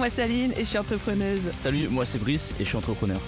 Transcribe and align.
moi 0.00 0.08
c'est 0.08 0.22
Aline 0.22 0.52
et 0.56 0.60
je 0.60 0.64
suis 0.64 0.78
entrepreneuse. 0.78 1.42
Salut, 1.62 1.88
moi 1.88 2.06
c'est 2.06 2.18
Brice 2.18 2.54
et 2.58 2.64
je 2.64 2.68
suis 2.70 2.76
entrepreneur. 2.78 3.20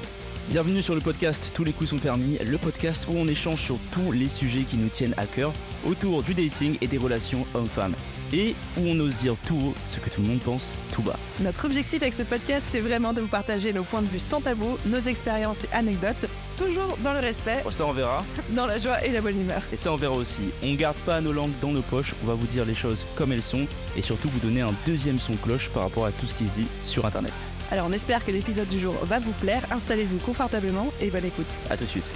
Bienvenue 0.49 0.81
sur 0.81 0.95
le 0.95 1.03
podcast 1.03 1.53
Tous 1.55 1.65
les 1.65 1.73
coups 1.75 1.91
sont 1.91 1.99
permis, 1.99 2.39
le 2.39 2.57
podcast 2.57 3.07
où 3.11 3.13
on 3.15 3.29
échange 3.29 3.61
sur 3.61 3.77
tous 3.93 4.11
les 4.11 4.31
sujets 4.31 4.63
qui 4.63 4.79
nous 4.79 4.89
tiennent 4.89 5.13
à 5.19 5.27
cœur 5.27 5.53
autour 5.85 6.23
du 6.23 6.33
dating 6.33 6.79
et 6.81 6.87
des 6.87 6.97
relations 6.97 7.47
hommes-femmes. 7.53 7.95
Et 8.33 8.55
où 8.79 8.87
on 8.87 8.99
ose 9.01 9.15
dire 9.17 9.37
tout 9.47 9.57
haut 9.57 9.75
ce 9.87 10.01
que 10.01 10.09
tout 10.09 10.23
le 10.23 10.29
monde 10.29 10.41
pense 10.41 10.73
tout 10.95 11.03
bas. 11.03 11.19
Notre 11.41 11.67
objectif 11.67 12.01
avec 12.01 12.15
ce 12.15 12.23
podcast, 12.23 12.67
c'est 12.67 12.81
vraiment 12.81 13.13
de 13.13 13.21
vous 13.21 13.29
partager 13.29 13.75
nos 13.75 13.83
points 13.83 14.01
de 14.01 14.07
vue 14.07 14.19
sans 14.19 14.41
tabou, 14.41 14.79
nos 14.87 15.01
expériences 15.01 15.65
et 15.65 15.75
anecdotes, 15.75 16.27
toujours 16.65 16.97
dans 17.03 17.13
le 17.13 17.21
respect, 17.21 17.63
Oh, 17.65 17.71
ça 17.71 17.87
on 17.87 17.93
verra. 17.93 18.25
dans 18.51 18.67
la 18.67 18.79
joie 18.79 19.05
et 19.05 19.11
la 19.11 19.21
bonne 19.21 19.41
humeur. 19.41 19.63
Et 19.73 19.77
ça 19.77 19.93
on 19.93 19.97
verra 19.97 20.15
aussi. 20.15 20.51
On 20.63 20.75
garde 20.75 20.97
pas 20.99 21.21
nos 21.21 21.33
langues 21.33 21.53
dans 21.61 21.71
nos 21.73 21.83
poches, 21.83 22.15
on 22.23 22.27
va 22.27 22.35
vous 22.35 22.47
dire 22.47 22.65
les 22.65 22.75
choses 22.75 23.07
comme 23.17 23.33
elles 23.33 23.43
sont 23.43 23.67
et 23.97 24.03
surtout 24.03 24.29
vous 24.29 24.41
donner 24.41 24.61
un 24.61 24.75
deuxième 24.87 25.19
son 25.21 25.35
cloche 25.37 25.69
par 25.71 25.85
rapport 25.85 26.07
à 26.07 26.13
tout 26.13 26.27
ce 26.27 26.35
qui 26.35 26.45
se 26.47 26.51
dit 26.53 26.67
sur 26.83 27.05
internet. 27.07 27.33
Alors 27.71 27.87
on 27.89 27.93
espère 27.93 28.25
que 28.25 28.31
l'épisode 28.31 28.69
du 28.69 28.79
jour 28.81 28.95
va 29.05 29.19
vous 29.19 29.33
plaire, 29.33 29.63
installez-vous 29.71 30.19
confortablement 30.19 30.93
et 31.01 31.11
bonne 31.11 31.25
écoute. 31.25 31.47
A 31.71 31.77
tout 31.77 31.85
de 31.85 31.89
suite. 31.89 32.11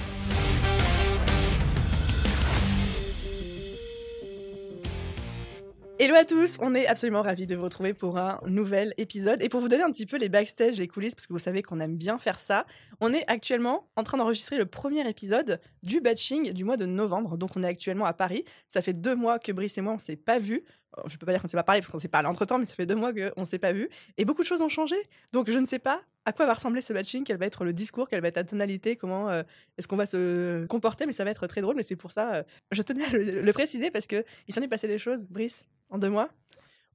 Hello 6.07 6.15
à 6.15 6.25
tous, 6.25 6.59
on 6.61 6.73
est 6.77 6.87
absolument 6.87 7.21
ravis 7.21 7.49
de 7.49 7.57
vous 7.57 7.65
retrouver 7.65 7.93
pour 7.93 8.17
un 8.17 8.39
nouvel 8.47 8.95
épisode 8.97 9.43
et 9.43 9.49
pour 9.49 9.61
vous 9.61 9.69
donner 9.69 9.83
un 9.83 9.91
petit 9.91 10.07
peu 10.07 10.19
les 10.19 10.29
backstage, 10.29 10.79
les 10.79 10.87
coulisses, 10.87 11.17
parce 11.17 11.27
que 11.27 11.33
vous 11.33 11.41
savez 11.41 11.63
qu'on 11.63 11.81
aime 11.81 11.97
bien 11.97 12.17
faire 12.21 12.39
ça. 12.39 12.65
On 13.01 13.13
est 13.13 13.29
actuellement 13.29 13.89
en 13.97 14.05
train 14.05 14.17
d'enregistrer 14.17 14.57
le 14.57 14.67
premier 14.67 15.09
épisode 15.09 15.61
du 15.83 16.01
batching 16.01 16.53
du 16.53 16.63
mois 16.63 16.77
de 16.77 16.87
novembre, 16.87 17.37
donc 17.37 17.57
on 17.57 17.63
est 17.65 17.67
actuellement 17.67 18.05
à 18.05 18.13
Paris. 18.13 18.45
Ça 18.69 18.83
fait 18.83 18.93
deux 18.93 19.17
mois 19.17 19.41
que 19.41 19.51
Brice 19.51 19.79
et 19.79 19.81
moi 19.81 19.95
on 19.95 19.99
s'est 19.99 20.15
pas 20.15 20.39
vus. 20.39 20.63
Euh, 20.97 21.03
Je 21.09 21.17
peux 21.17 21.27
pas 21.27 21.33
dire 21.33 21.43
qu'on 21.43 21.49
s'est 21.49 21.57
pas 21.57 21.65
parlé 21.65 21.81
parce 21.81 21.91
qu'on 21.91 21.99
s'est 21.99 22.07
parlé 22.07 22.29
entre 22.29 22.45
temps, 22.45 22.61
mais 22.61 22.67
ça 22.67 22.75
fait 22.75 22.87
deux 22.87 22.95
mois 22.95 23.11
qu'on 23.13 23.45
s'est 23.45 23.59
pas 23.59 23.73
vus 23.73 23.89
et 24.17 24.25
beaucoup 24.25 24.43
de 24.43 24.47
choses 24.47 24.63
ont 24.63 24.69
changé. 24.69 24.95
Donc 25.33 25.51
je 25.51 25.59
ne 25.59 25.67
sais 25.67 25.81
pas 25.81 26.01
à 26.25 26.33
quoi 26.33 26.47
va 26.47 26.55
ressembler 26.55 26.83
ce 26.83 26.93
batching, 26.93 27.25
quel 27.25 27.37
va 27.37 27.47
être 27.47 27.65
le 27.65 27.73
discours, 27.73 28.09
quelle 28.09 28.21
va 28.21 28.29
être 28.29 28.37
la 28.37 28.45
tonalité, 28.45 28.95
comment 28.95 29.29
euh, 29.29 29.43
est-ce 29.77 29.89
qu'on 29.89 29.97
va 29.97 30.07
se 30.07 30.67
comporter, 30.67 31.05
mais 31.07 31.13
ça 31.13 31.25
va 31.25 31.33
être 31.33 31.49
très 31.49 31.63
drôle. 31.63 31.75
Mais 31.75 31.83
c'est 31.83 31.97
pour 31.97 32.13
ça, 32.13 32.33
euh, 32.33 32.43
je 32.71 32.83
tenais 32.83 33.05
à 33.07 33.11
le, 33.11 33.43
le 33.43 33.53
préciser 33.53 33.91
parce 33.91 34.07
que 34.07 34.25
il 34.47 34.55
s'en 34.55 34.63
est 34.63 34.69
passé 34.69 34.87
des 34.87 34.99
choses, 34.99 35.25
Brice, 35.25 35.67
en 35.91 35.99
deux 35.99 36.11
mois? 36.11 36.29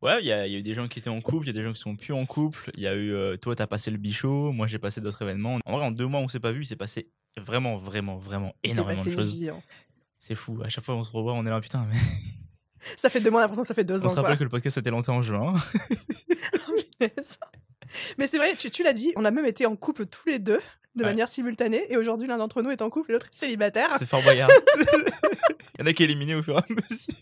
Ouais, 0.01 0.19
il 0.21 0.25
y, 0.25 0.31
a 0.31 0.47
il 0.47 0.53
y 0.53 0.55
a 0.55 0.59
eu 0.59 0.63
des 0.63 0.73
gens 0.73 0.87
qui 0.87 0.97
étaient 0.99 1.09
en 1.11 1.21
couple, 1.21 1.45
il 1.45 1.55
y 1.55 1.57
a 1.57 1.61
des 1.61 1.63
gens 1.63 1.73
qui 1.73 1.79
sont 1.81 1.95
plus 1.95 2.13
en 2.13 2.25
couple. 2.25 2.71
Il 2.75 2.81
y 2.81 2.87
a 2.87 2.95
eu, 2.95 3.13
euh, 3.13 3.37
toi, 3.37 3.55
t'as 3.55 3.67
passé 3.67 3.91
le 3.91 3.97
bichot, 3.97 4.51
moi, 4.51 4.65
j'ai 4.67 4.79
passé 4.79 4.99
d'autres 4.99 5.21
événements. 5.21 5.59
En 5.65 5.77
vrai, 5.77 5.85
en 5.85 5.91
deux 5.91 6.07
mois, 6.07 6.19
on 6.21 6.27
s'est 6.27 6.39
pas 6.39 6.51
vu, 6.51 6.63
il 6.63 6.65
s'est 6.65 6.75
passé 6.75 7.11
vraiment, 7.37 7.77
vraiment, 7.77 8.17
vraiment 8.17 8.53
énormément 8.63 9.03
de 9.03 9.11
choses. 9.11 9.47
hein. 9.49 9.61
C'est 10.17 10.35
fou. 10.35 10.59
À 10.63 10.69
chaque 10.69 10.83
fois, 10.83 10.95
on 10.95 11.03
se 11.03 11.11
revoit, 11.11 11.33
on 11.33 11.45
est 11.45 11.49
là, 11.49 11.59
putain. 11.61 11.85
Mais... 11.91 11.97
Ça 12.79 13.09
fait 13.11 13.19
deux 13.21 13.29
mois, 13.29 13.41
on 13.41 13.43
l'impression 13.43 13.61
que 13.61 13.67
ça 13.67 13.73
fait 13.75 13.83
deux 13.83 14.01
On 14.03 14.07
ans. 14.07 14.09
se 14.09 14.13
quoi. 14.15 14.23
rappelle 14.23 14.39
que 14.39 14.43
le 14.43 14.49
podcast 14.49 14.77
était 14.77 14.89
lancé 14.89 15.11
en 15.11 15.21
juin. 15.21 15.53
Mais 18.17 18.27
c'est 18.27 18.37
vrai, 18.37 18.55
tu, 18.55 18.71
tu 18.71 18.83
l'as 18.83 18.93
dit, 18.93 19.11
on 19.15 19.25
a 19.25 19.31
même 19.31 19.45
été 19.45 19.65
en 19.65 19.75
couple 19.75 20.05
tous 20.05 20.27
les 20.27 20.39
deux 20.39 20.59
de 20.95 21.03
Ouais. 21.03 21.09
manière 21.09 21.29
simultanée 21.29 21.81
et 21.89 21.95
aujourd'hui 21.95 22.27
l'un 22.27 22.37
d'entre 22.37 22.61
nous 22.61 22.69
est 22.69 22.81
en 22.81 22.89
couple 22.89 23.11
et 23.11 23.13
l'autre 23.13 23.27
est 23.27 23.33
célibataire. 23.35 23.95
C'est 23.97 24.05
Fort 24.05 24.21
Boyard. 24.23 24.49
Il 25.81 25.85
y 25.85 25.87
en 25.87 25.91
a 25.91 25.93
qui 25.93 26.03
éliminés 26.03 26.35
au 26.35 26.43
fur 26.43 26.55
et 26.55 26.57
à 26.59 26.65
mesure. 26.69 27.15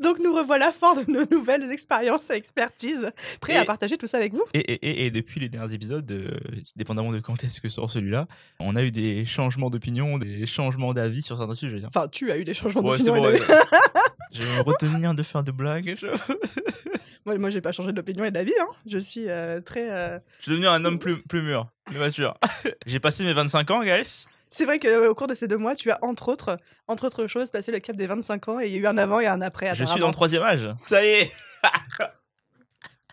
Donc 0.00 0.18
nous 0.18 0.34
revoilà 0.34 0.72
forts 0.72 0.96
de 1.04 1.10
nos 1.10 1.24
nouvelles 1.30 1.70
expériences 1.70 2.30
et 2.30 2.34
expertises, 2.34 3.10
prêts 3.40 3.56
à 3.56 3.64
partager 3.64 3.96
tout 3.96 4.06
ça 4.06 4.16
avec 4.16 4.32
vous. 4.32 4.42
Et, 4.54 4.58
et, 4.60 5.06
et, 5.06 5.10
depuis 5.10 5.38
les 5.40 5.48
derniers 5.48 5.74
épisodes, 5.74 6.10
euh, 6.10 6.30
dépendamment 6.76 7.12
de 7.12 7.20
quand 7.20 7.42
est-ce 7.44 7.60
que 7.60 7.68
sort 7.68 7.88
celui-là, 7.90 8.26
on 8.60 8.74
a 8.76 8.82
eu 8.82 8.90
des 8.90 9.24
changements 9.24 9.70
d'opinion, 9.70 10.18
des 10.18 10.46
changements 10.46 10.94
d'avis 10.94 11.22
sur 11.22 11.36
certains 11.38 11.54
sujets. 11.54 11.78
hein. 11.78 11.88
Enfin, 11.88 12.08
tu 12.08 12.30
as 12.32 12.38
eu 12.38 12.44
des 12.44 12.54
changements 12.54 12.82
Ouais, 12.82 12.98
d'opinion. 12.98 13.14
bon, 13.16 13.22
ouais. 13.24 13.32
d'avis. 13.38 13.44
Je 14.32 14.42
vais 14.42 14.56
me 14.56 14.62
retenir 14.62 15.14
de 15.14 15.22
faire 15.22 15.42
des 15.42 15.52
blagues. 15.52 15.96
Je, 16.00 16.06
moi, 17.26 17.38
moi 17.38 17.50
j'ai 17.50 17.60
pas 17.60 17.72
changé 17.72 17.92
d'opinion 17.92 18.24
et 18.24 18.30
d'avis. 18.30 18.52
Hein. 18.60 18.66
Je 18.86 18.98
suis 18.98 19.28
euh, 19.28 19.60
très. 19.60 19.90
euh, 19.90 20.18
je 20.38 20.44
suis 20.44 20.52
devenu 20.52 20.66
un 20.66 20.84
homme 20.84 20.98
plus, 20.98 21.16
plus 21.22 21.42
mûr, 21.42 21.68
plus 21.86 21.98
mature. 21.98 22.34
J'ai 22.86 23.00
passé 23.00 23.24
mes 23.24 23.32
25 23.32 23.70
ans, 23.70 23.82
guys. 23.84 24.26
C'est 24.50 24.64
vrai 24.64 24.78
qu'au 24.78 25.14
cours 25.14 25.26
de 25.26 25.34
ces 25.34 25.46
deux 25.48 25.56
mois, 25.58 25.74
tu 25.74 25.90
as 25.90 25.98
entre 26.02 26.28
autres, 26.28 26.56
entre 26.86 27.06
autres 27.06 27.26
choses, 27.26 27.50
passé 27.50 27.72
le 27.72 27.80
cap 27.80 27.96
des 27.96 28.06
25 28.06 28.48
ans 28.48 28.60
et 28.60 28.66
il 28.66 28.72
y 28.72 28.76
a 28.76 28.78
eu 28.78 28.86
un 28.86 28.96
avant 28.98 29.20
et 29.20 29.26
un 29.26 29.40
après. 29.40 29.74
Je 29.74 29.84
suis 29.84 30.00
dans 30.00 30.06
le 30.08 30.12
troisième 30.12 30.42
âge. 30.42 30.68
Ça 30.86 31.04
y 31.04 31.08
est. 31.08 31.30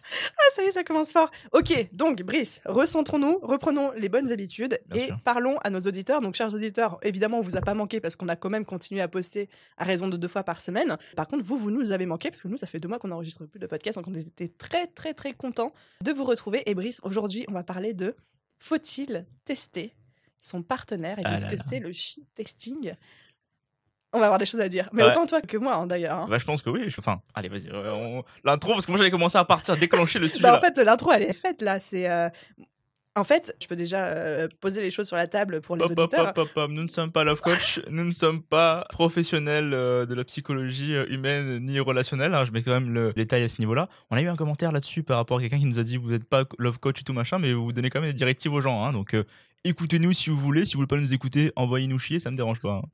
Ah, 0.07 0.49
ça 0.51 0.63
y 0.63 0.67
est, 0.67 0.71
ça 0.71 0.83
commence 0.83 1.11
fort. 1.11 1.31
Ok, 1.51 1.89
donc 1.91 2.21
Brice, 2.21 2.61
recentrons-nous, 2.65 3.39
reprenons 3.41 3.91
les 3.97 4.07
bonnes 4.07 4.31
habitudes 4.31 4.79
Bien 4.85 5.01
et 5.01 5.07
sûr. 5.07 5.17
parlons 5.23 5.57
à 5.63 5.71
nos 5.71 5.79
auditeurs. 5.79 6.21
Donc, 6.21 6.35
chers 6.35 6.53
auditeurs, 6.53 6.99
évidemment, 7.01 7.39
on 7.39 7.41
vous 7.41 7.57
a 7.57 7.61
pas 7.61 7.73
manqué 7.73 7.99
parce 7.99 8.15
qu'on 8.15 8.27
a 8.27 8.35
quand 8.35 8.51
même 8.51 8.65
continué 8.65 9.01
à 9.01 9.07
poster 9.07 9.49
à 9.77 9.83
raison 9.83 10.07
de 10.07 10.15
deux 10.15 10.27
fois 10.27 10.43
par 10.43 10.61
semaine. 10.61 10.95
Par 11.15 11.27
contre, 11.27 11.43
vous, 11.43 11.57
vous 11.57 11.71
nous 11.71 11.91
avez 11.91 12.05
manqué 12.05 12.29
parce 12.29 12.43
que 12.43 12.47
nous, 12.47 12.57
ça 12.57 12.67
fait 12.67 12.79
deux 12.79 12.87
mois 12.87 12.99
qu'on 12.99 13.07
n'enregistre 13.07 13.45
plus 13.47 13.59
de 13.59 13.65
podcast, 13.65 13.97
donc 13.97 14.07
on 14.07 14.13
était 14.13 14.47
très, 14.47 14.85
très, 14.87 15.15
très 15.15 15.33
contents 15.33 15.73
de 16.01 16.11
vous 16.11 16.23
retrouver. 16.23 16.61
Et 16.69 16.75
Brice, 16.75 16.99
aujourd'hui, 17.03 17.45
on 17.49 17.53
va 17.53 17.63
parler 17.63 17.93
de 17.93 18.15
faut-il 18.59 19.25
tester 19.43 19.95
son 20.45 20.61
partenaire 20.63 21.19
et 21.19 21.23
de 21.23 21.27
Ah 21.27 21.37
ce 21.37 21.43
là 21.45 21.49
que 21.51 21.57
c'est 21.57 21.79
le 21.79 21.91
shit 21.91 22.23
testing 22.33 22.93
On 24.13 24.19
va 24.19 24.25
avoir 24.25 24.39
des 24.39 24.45
choses 24.45 24.61
à 24.61 24.69
dire. 24.69 24.87
Mais 24.93 25.03
Ouais. 25.03 25.09
autant 25.11 25.25
toi 25.25 25.41
que 25.41 25.57
moi, 25.57 25.75
hein, 25.75 25.87
d'ailleurs. 25.87 26.19
hein. 26.19 26.27
Bah, 26.29 26.37
je 26.37 26.45
pense 26.45 26.61
que 26.61 26.69
oui. 26.69 26.89
Je- 26.89 26.95
Enfin, 26.99 27.21
allez, 27.33 27.49
vas-y. 27.49 27.67
euh, 27.69 27.91
on- 27.93 28.23
L'intro, 28.45 28.71
parce 28.71 28.85
que 28.85 28.91
moi, 28.91 28.97
j'allais 28.97 29.11
commencer 29.11 29.37
à 29.37 29.43
partir, 29.43 29.75
déclencher 29.75 30.19
le 30.19 30.29
sujet. 30.29 30.41
Bah, 30.43 30.57
en 30.57 30.61
fait, 30.61 30.77
l'intro, 30.77 31.11
elle 31.11 31.23
est 31.23 31.33
faite 31.33 31.61
là. 31.61 31.79
C'est. 31.81 32.09
euh, 32.09 32.29
En 33.17 33.23
fait, 33.23 33.55
je 33.61 33.67
peux 33.67 33.77
déjà 33.77 34.07
euh, 34.07 34.47
poser 34.59 34.81
les 34.81 34.91
choses 34.91 35.07
sur 35.07 35.15
la 35.15 35.25
table 35.27 35.61
pour 35.61 35.77
les 35.77 35.83
hop, 35.85 35.91
auditeurs. 35.97 36.33
hop, 36.35 36.49
hop. 36.55 36.69
Nous 36.69 36.83
ne 36.83 36.87
sommes 36.89 37.11
pas 37.13 37.23
love 37.23 37.39
coach, 37.39 37.79
nous 37.89 38.03
ne 38.03 38.11
sommes 38.11 38.41
pas 38.41 38.85
professionnels 38.89 39.73
euh, 39.73 40.05
de 40.05 40.13
la 40.13 40.25
psychologie 40.25 40.93
euh, 40.93 41.05
humaine 41.09 41.59
ni 41.63 41.79
relationnelle. 41.79 42.35
hein. 42.35 42.43
Je 42.43 42.51
mets 42.51 42.61
quand 42.61 42.71
même 42.73 42.93
le 42.93 43.13
détail 43.13 43.43
à 43.43 43.47
ce 43.49 43.59
niveau-là. 43.59 43.87
On 44.11 44.17
a 44.17 44.21
eu 44.21 44.27
un 44.27 44.35
commentaire 44.35 44.73
là-dessus 44.73 45.01
par 45.03 45.15
rapport 45.17 45.37
à 45.37 45.41
quelqu'un 45.41 45.59
qui 45.59 45.65
nous 45.65 45.79
a 45.79 45.83
dit 45.83 45.95
vous 45.95 46.11
n'êtes 46.11 46.25
pas 46.25 46.43
love 46.59 46.79
coach 46.79 46.99
et 46.99 47.03
tout 47.03 47.13
machin, 47.13 47.39
mais 47.39 47.53
vous 47.53 47.71
donnez 47.71 47.89
quand 47.89 48.01
même 48.01 48.11
des 48.11 48.17
directives 48.17 48.51
aux 48.53 48.59
gens. 48.61 48.83
hein. 48.83 48.91
Donc 48.91 49.13
euh, 49.13 49.23
écoutez-nous 49.63 50.11
si 50.11 50.29
vous 50.29 50.37
voulez. 50.37 50.65
Si 50.65 50.73
vous 50.73 50.79
voulez 50.79 50.87
pas 50.87 50.97
nous 50.97 51.13
écouter, 51.13 51.53
envoyez-nous 51.55 51.99
chier, 51.99 52.19
ça 52.19 52.31
me 52.31 52.35
dérange 52.35 52.59
pas. 52.59 52.81
hein. 52.83 52.89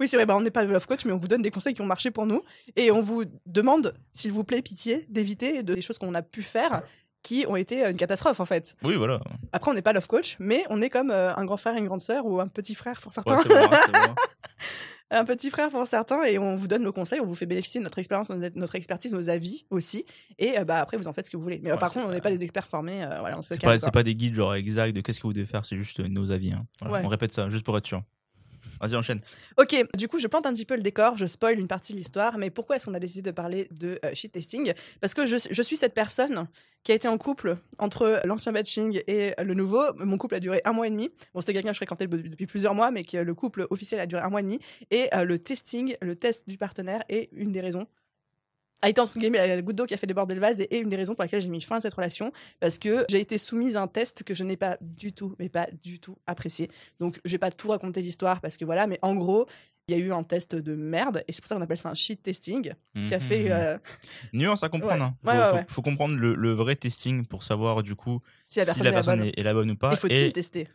Oui, 0.00 0.06
c'est 0.06 0.16
vrai, 0.16 0.26
bah, 0.26 0.36
on 0.36 0.40
n'est 0.42 0.50
pas 0.50 0.64
love 0.64 0.86
coach, 0.86 1.04
mais 1.06 1.12
on 1.12 1.16
vous 1.16 1.28
donne 1.28 1.42
des 1.42 1.50
conseils 1.50 1.74
qui 1.74 1.80
ont 1.80 1.86
marché 1.86 2.10
pour 2.10 2.26
nous. 2.26 2.42
Et 2.76 2.90
on 2.90 3.00
vous 3.00 3.24
demande, 3.46 3.94
s'il 4.12 4.32
vous 4.32 4.44
plaît, 4.44 4.62
pitié, 4.62 5.06
d'éviter 5.08 5.62
de- 5.62 5.74
des 5.74 5.80
choses 5.80 5.98
qu'on 5.98 6.14
a 6.14 6.22
pu 6.22 6.42
faire 6.42 6.82
qui 7.22 7.44
ont 7.48 7.56
été 7.56 7.84
une 7.86 7.96
catastrophe, 7.96 8.40
en 8.40 8.44
fait. 8.44 8.74
Oui, 8.82 8.94
voilà. 8.96 9.20
Après, 9.52 9.70
on 9.70 9.74
n'est 9.74 9.82
pas 9.82 9.92
love 9.92 10.06
coach, 10.08 10.36
mais 10.40 10.64
on 10.70 10.82
est 10.82 10.90
comme 10.90 11.10
euh, 11.10 11.34
un 11.36 11.44
grand 11.44 11.56
frère 11.56 11.74
et 11.74 11.78
une 11.78 11.86
grande 11.86 12.00
sœur, 12.00 12.26
ou 12.26 12.40
un 12.40 12.48
petit 12.48 12.74
frère 12.74 13.00
pour 13.00 13.12
certains. 13.12 13.36
Ouais, 13.36 13.44
bon, 13.48 13.54
hein, 13.54 14.14
un 15.10 15.24
petit 15.24 15.50
frère 15.50 15.68
pour 15.70 15.86
certains, 15.86 16.22
et 16.24 16.38
on 16.38 16.56
vous 16.56 16.68
donne 16.68 16.82
nos 16.82 16.92
conseils, 16.92 17.20
on 17.20 17.26
vous 17.26 17.34
fait 17.34 17.46
bénéficier 17.46 17.80
de 17.80 17.84
notre 17.84 17.98
expérience, 17.98 18.30
notre 18.30 18.74
expertise, 18.76 19.12
nos 19.12 19.28
avis 19.28 19.66
aussi. 19.70 20.04
Et 20.38 20.58
euh, 20.58 20.64
bah, 20.64 20.80
après, 20.80 20.96
vous 20.96 21.06
en 21.06 21.12
faites 21.12 21.26
ce 21.26 21.30
que 21.30 21.36
vous 21.36 21.42
voulez. 21.42 21.60
Mais 21.62 21.70
euh, 21.70 21.74
Ouais, 21.74 21.78
par 21.80 21.92
contre, 21.92 22.06
on 22.06 22.10
n'est 22.10 22.20
pas 22.20 22.30
des 22.30 22.42
experts 22.42 22.66
formés. 22.66 23.04
euh, 23.04 23.18
voilà, 23.20 23.36
C'est 23.42 23.60
pas, 23.92 24.02
des 24.02 24.14
guides 24.14 24.34
genre 24.34 24.54
exacts 24.54 24.96
de 24.96 25.00
qu'est-ce 25.02 25.20
que 25.20 25.26
vous 25.26 25.32
devez 25.34 25.46
faire, 25.46 25.64
c'est 25.64 25.76
juste 25.76 26.00
euh, 26.00 26.08
nos 26.08 26.30
avis. 26.32 26.52
hein. 26.52 26.64
Voilà, 26.80 26.94
Ouais. 26.94 27.00
On 27.04 27.08
répète 27.08 27.32
ça, 27.32 27.50
juste 27.50 27.64
pour 27.64 27.76
être 27.76 27.86
sûr. 27.86 28.02
Vas-y, 28.82 28.96
enchaîne. 28.96 29.20
Ok, 29.58 29.76
du 29.96 30.08
coup, 30.08 30.18
je 30.18 30.26
plante 30.26 30.44
un 30.44 30.52
petit 30.52 30.66
peu 30.66 30.74
le 30.74 30.82
décor, 30.82 31.16
je 31.16 31.24
spoil 31.24 31.58
une 31.58 31.68
partie 31.68 31.92
de 31.92 31.98
l'histoire, 31.98 32.36
mais 32.36 32.50
pourquoi 32.50 32.76
est-ce 32.76 32.86
qu'on 32.86 32.94
a 32.94 32.98
décidé 32.98 33.30
de 33.30 33.34
parler 33.34 33.68
de 33.70 34.00
euh, 34.04 34.10
shit 34.12 34.32
testing 34.32 34.72
Parce 35.00 35.14
que 35.14 35.24
je, 35.24 35.36
suis 35.36 35.76
cette 35.76 35.94
personne 35.94 36.48
qui 36.82 36.90
a 36.90 36.96
été 36.96 37.06
en 37.06 37.16
couple 37.16 37.58
entre 37.78 38.20
l'ancien 38.24 38.50
batching 38.50 39.00
et 39.06 39.34
le 39.40 39.54
nouveau. 39.54 39.82
Mon 39.98 40.18
couple 40.18 40.34
a 40.34 40.40
duré 40.40 40.60
un 40.64 40.72
mois 40.72 40.88
et 40.88 40.90
demi. 40.90 41.10
Bon, 41.32 41.40
c'était 41.40 41.52
quelqu'un 41.52 41.68
que 41.68 41.74
je 41.74 41.78
fréquentais 41.78 42.08
depuis 42.08 42.46
plusieurs 42.46 42.74
mois, 42.74 42.90
mais 42.90 43.04
que 43.04 43.18
le 43.18 43.34
couple 43.34 43.68
officiel 43.70 44.00
a 44.00 44.06
duré 44.06 44.20
un 44.20 44.30
mois 44.30 44.40
et 44.40 44.42
demi. 44.42 44.58
Et 44.90 45.08
euh, 45.14 45.22
le 45.22 45.38
testing, 45.38 45.94
le 46.02 46.16
test 46.16 46.48
du 46.48 46.58
partenaire 46.58 47.04
est 47.08 47.28
une 47.32 47.52
des 47.52 47.60
raisons 47.60 47.86
a 48.82 48.88
été 48.90 49.00
entre 49.00 49.18
guillemets 49.18 49.46
la 49.46 49.62
goutte 49.62 49.76
d'eau 49.76 49.86
qui 49.86 49.94
a 49.94 49.96
fait 49.96 50.06
déborder 50.06 50.34
le 50.34 50.40
vase 50.40 50.60
et 50.60 50.74
est 50.74 50.80
une 50.80 50.88
des 50.88 50.96
raisons 50.96 51.14
pour 51.14 51.22
laquelle 51.22 51.40
j'ai 51.40 51.48
mis 51.48 51.60
fin 51.62 51.76
à 51.76 51.80
cette 51.80 51.94
relation 51.94 52.32
parce 52.60 52.78
que 52.78 53.04
j'ai 53.08 53.20
été 53.20 53.38
soumise 53.38 53.76
à 53.76 53.82
un 53.82 53.86
test 53.88 54.22
que 54.24 54.34
je 54.34 54.44
n'ai 54.44 54.56
pas 54.56 54.76
du 54.80 55.12
tout, 55.12 55.34
mais 55.38 55.48
pas 55.48 55.68
du 55.82 55.98
tout 56.00 56.16
apprécié. 56.26 56.70
Donc 57.00 57.20
je 57.24 57.30
vais 57.32 57.38
pas 57.38 57.50
tout 57.50 57.68
raconter 57.68 58.02
l'histoire 58.02 58.40
parce 58.40 58.56
que 58.56 58.64
voilà, 58.64 58.86
mais 58.86 58.98
en 59.02 59.14
gros, 59.14 59.46
il 59.88 59.96
y 59.96 60.00
a 60.00 60.04
eu 60.04 60.12
un 60.12 60.22
test 60.22 60.54
de 60.54 60.74
merde 60.76 61.24
et 61.26 61.32
c'est 61.32 61.40
pour 61.40 61.48
ça 61.48 61.56
qu'on 61.56 61.60
appelle 61.62 61.76
ça 61.78 61.88
un 61.90 61.94
shit 61.94 62.22
testing 62.22 62.72
qui 62.94 63.14
a 63.14 63.18
Mhm. 63.18 63.22
fait 63.24 63.50
euh, 63.50 63.78
Nuance 64.32 64.62
à 64.62 64.68
comprendre. 64.68 64.94
Ouais. 64.94 65.02
hein. 65.02 65.16
Faut, 65.22 65.28
Ouais, 65.30 65.58
ouais, 65.60 65.64
faut- 65.68 65.82
comprendre 65.82 66.16
le, 66.16 66.34
le 66.34 66.52
vrai 66.52 66.76
testing 66.76 67.26
pour 67.26 67.42
savoir 67.42 67.82
du 67.82 67.94
coup 67.94 68.20
si 68.44 68.58
la 68.60 68.64
si 68.64 68.68
personne 68.68 68.84
la 68.84 68.90
est 68.90 68.92
la 68.92 68.96
personne 68.98 69.18
bonne. 69.20 69.28
est, 69.28 69.38
est 69.38 69.42
la 69.42 69.54
bonne 69.54 69.70
ou 69.70 69.76
pas. 69.76 69.90
Il 69.92 69.96
faut-il 69.96 70.16
et, 70.26 70.32
tester? 70.32 70.68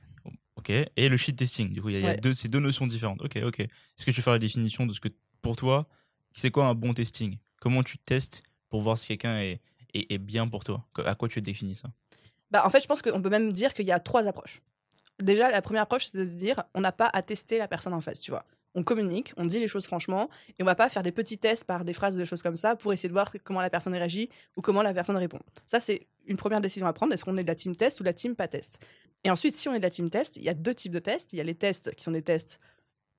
Ok, 0.56 0.70
et 0.72 1.10
le 1.10 1.18
shit 1.18 1.36
testing. 1.38 1.72
Du 1.72 1.82
coup, 1.82 1.90
il 1.90 2.00
y 2.00 2.06
a, 2.06 2.10
Ouais. 2.10 2.18
deux, 2.18 2.34
ces 2.34 2.48
deux 2.50 2.60
notions 2.60 2.88
différentes. 2.88 3.22
Ok, 3.22 3.38
ok. 3.44 3.60
Est-ce 3.60 4.06
que 4.06 4.12
tu 4.12 4.22
fais 4.22 4.32
la 4.32 4.40
définition 4.40 4.86
de 4.86 4.94
ce 4.94 5.00
que, 5.00 5.10
pour 5.42 5.56
toi, 5.56 5.88
c'est 6.34 6.52
quoi 6.52 6.66
un 6.66 6.74
bon 6.74 6.94
testing? 6.94 7.38
Comment 7.60 7.84
tu 7.84 7.98
testes 7.98 8.44
pour 8.70 8.82
voir 8.82 8.98
si 8.98 9.08
quelqu'un 9.08 9.40
est, 9.40 9.62
est, 9.94 10.18
bien 10.18 10.48
pour 10.48 10.64
toi? 10.64 10.86
À 11.06 11.16
quoi 11.16 11.28
tu 11.28 11.42
définis 11.42 11.76
ça? 11.76 11.90
Bah, 12.52 12.64
en 12.66 12.70
fait, 12.70 12.82
je 12.82 12.88
pense 12.88 13.02
qu'on 13.02 13.22
peut 13.22 13.30
même 13.30 13.52
dire 13.52 13.74
qu'il 13.74 13.88
y 13.88 13.92
a 13.92 14.00
trois 14.00 14.28
approches. 14.28 14.62
Déjà, 15.20 15.50
la 15.50 15.62
première 15.62 15.84
approche, 15.84 16.08
c'est 16.08 16.18
de 16.18 16.26
se 16.26 16.36
dire, 16.36 16.64
on 16.76 16.82
n'a 16.82 16.92
pas 16.92 17.10
à 17.14 17.22
tester 17.22 17.58
la 17.58 17.68
personne 17.68 17.94
en 17.94 18.02
face, 18.02 18.22
tu 18.22 18.32
vois. 18.32 18.46
On 18.76 18.84
communique, 18.84 19.34
on 19.38 19.46
dit 19.46 19.60
les 19.60 19.68
choses 19.68 19.88
franchement, 19.88 20.30
et 20.60 20.62
on 20.62 20.66
va 20.66 20.76
pas 20.76 20.88
faire 20.90 21.02
des 21.02 21.12
petits 21.12 21.40
tests 21.40 21.64
par 21.64 21.84
des 21.84 21.94
phrases, 21.94 22.16
des 22.16 22.26
choses 22.26 22.44
comme 22.44 22.56
ça, 22.56 22.76
pour 22.76 22.94
essayer 22.94 23.10
de 23.10 23.14
voir 23.14 23.32
comment 23.44 23.62
la 23.62 23.72
personne 23.72 23.94
réagit 23.94 24.30
ou 24.56 24.62
comment 24.62 24.84
la 24.84 24.94
personne 24.94 25.18
répond. 25.18 25.40
Ça, 25.66 25.80
c'est 25.80 26.06
une 26.28 26.38
première 26.38 26.62
décision 26.62 26.86
à 26.86 26.94
prendre. 26.94 27.14
Est-ce 27.14 27.26
qu'on 27.26 27.38
est 27.38 27.44
de 27.44 27.48
la 27.48 27.56
team 27.56 27.76
test 27.76 28.00
ou 28.00 28.04
de 28.04 28.10
la 28.10 28.14
team 28.14 28.36
pas 28.36 28.48
test? 28.48 28.80
Et 29.24 29.32
ensuite, 29.32 29.56
si 29.56 29.68
on 29.68 29.74
est 29.74 29.80
de 29.80 29.84
la 29.84 29.90
team 29.90 30.12
test, 30.12 30.38
il 30.38 30.44
y 30.44 30.50
a 30.50 30.54
deux 30.54 30.76
types 30.76 30.92
de 30.92 31.00
tests. 31.00 31.34
Il 31.34 31.38
y 31.38 31.40
a 31.42 31.44
les 31.44 31.56
tests 31.56 31.96
qui 31.96 32.04
sont 32.04 32.12
des 32.12 32.22
tests 32.22 32.60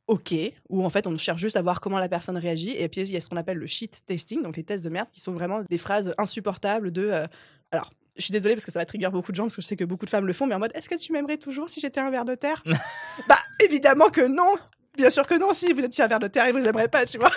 OK, 0.09 0.35
où 0.69 0.85
en 0.85 0.91
fait 0.91 1.07
on 1.07 1.17
cherche 1.17 1.41
juste 1.41 1.57
à 1.57 1.63
voir 1.63 1.81
comment 1.81 1.99
la 1.99 2.09
personne 2.09 2.37
réagit, 2.37 2.71
et 2.77 2.89
puis 2.89 3.03
il 3.03 3.11
y 3.13 3.17
a 3.17 3.21
ce 3.21 3.29
qu'on 3.29 3.37
appelle 3.37 3.59
le 3.59 3.67
shit 3.67 4.01
testing, 4.07 4.43
donc 4.43 4.57
les 4.57 4.65
tests 4.65 4.83
de 4.83 4.89
merde, 4.89 5.09
qui 5.13 5.21
sont 5.21 5.33
vraiment 5.33 5.63
des 5.69 5.79
phrases 5.79 6.13
insupportables 6.19 6.91
de... 6.91 7.03
euh, 7.03 7.27
alors, 7.71 7.91
je 8.17 8.23
suis 8.25 8.33
désolée 8.33 8.55
parce 8.57 8.65
que 8.67 8.73
ça 8.73 8.79
va 8.81 8.85
trigger 8.87 9.11
beaucoup 9.11 9.31
de 9.31 9.37
gens 9.37 9.45
parce 9.45 9.55
que 9.57 9.63
je 9.63 9.67
sais 9.69 9.77
que 9.77 9.85
beaucoup 9.85 10.07
de 10.07 10.11
femmes 10.11 10.27
le 10.27 10.33
font, 10.33 10.47
mais 10.47 10.55
en 10.55 10.59
mode 10.59 10.73
est-ce 10.75 10.89
que 10.89 10.97
tu 10.97 11.13
m'aimerais 11.13 11.37
toujours 11.37 11.69
si 11.69 11.79
j'étais 11.81 12.01
un 12.01 12.11
ver 12.11 12.25
de 12.25 12.35
terre? 12.35 12.65
Bah 13.29 13.39
évidemment 13.63 14.09
que 14.09 14.27
non 14.27 14.57
Bien 14.97 15.11
sûr 15.11 15.25
que 15.27 15.39
non, 15.39 15.53
si 15.53 15.73
vous 15.73 15.85
étiez 15.85 16.03
un 16.03 16.09
ver 16.09 16.19
de 16.19 16.27
terre 16.27 16.47
et 16.47 16.53
vous 16.53 16.67
aimerez 16.67 16.89
pas, 16.89 17.07
tu 17.07 17.19
vois. 17.19 17.31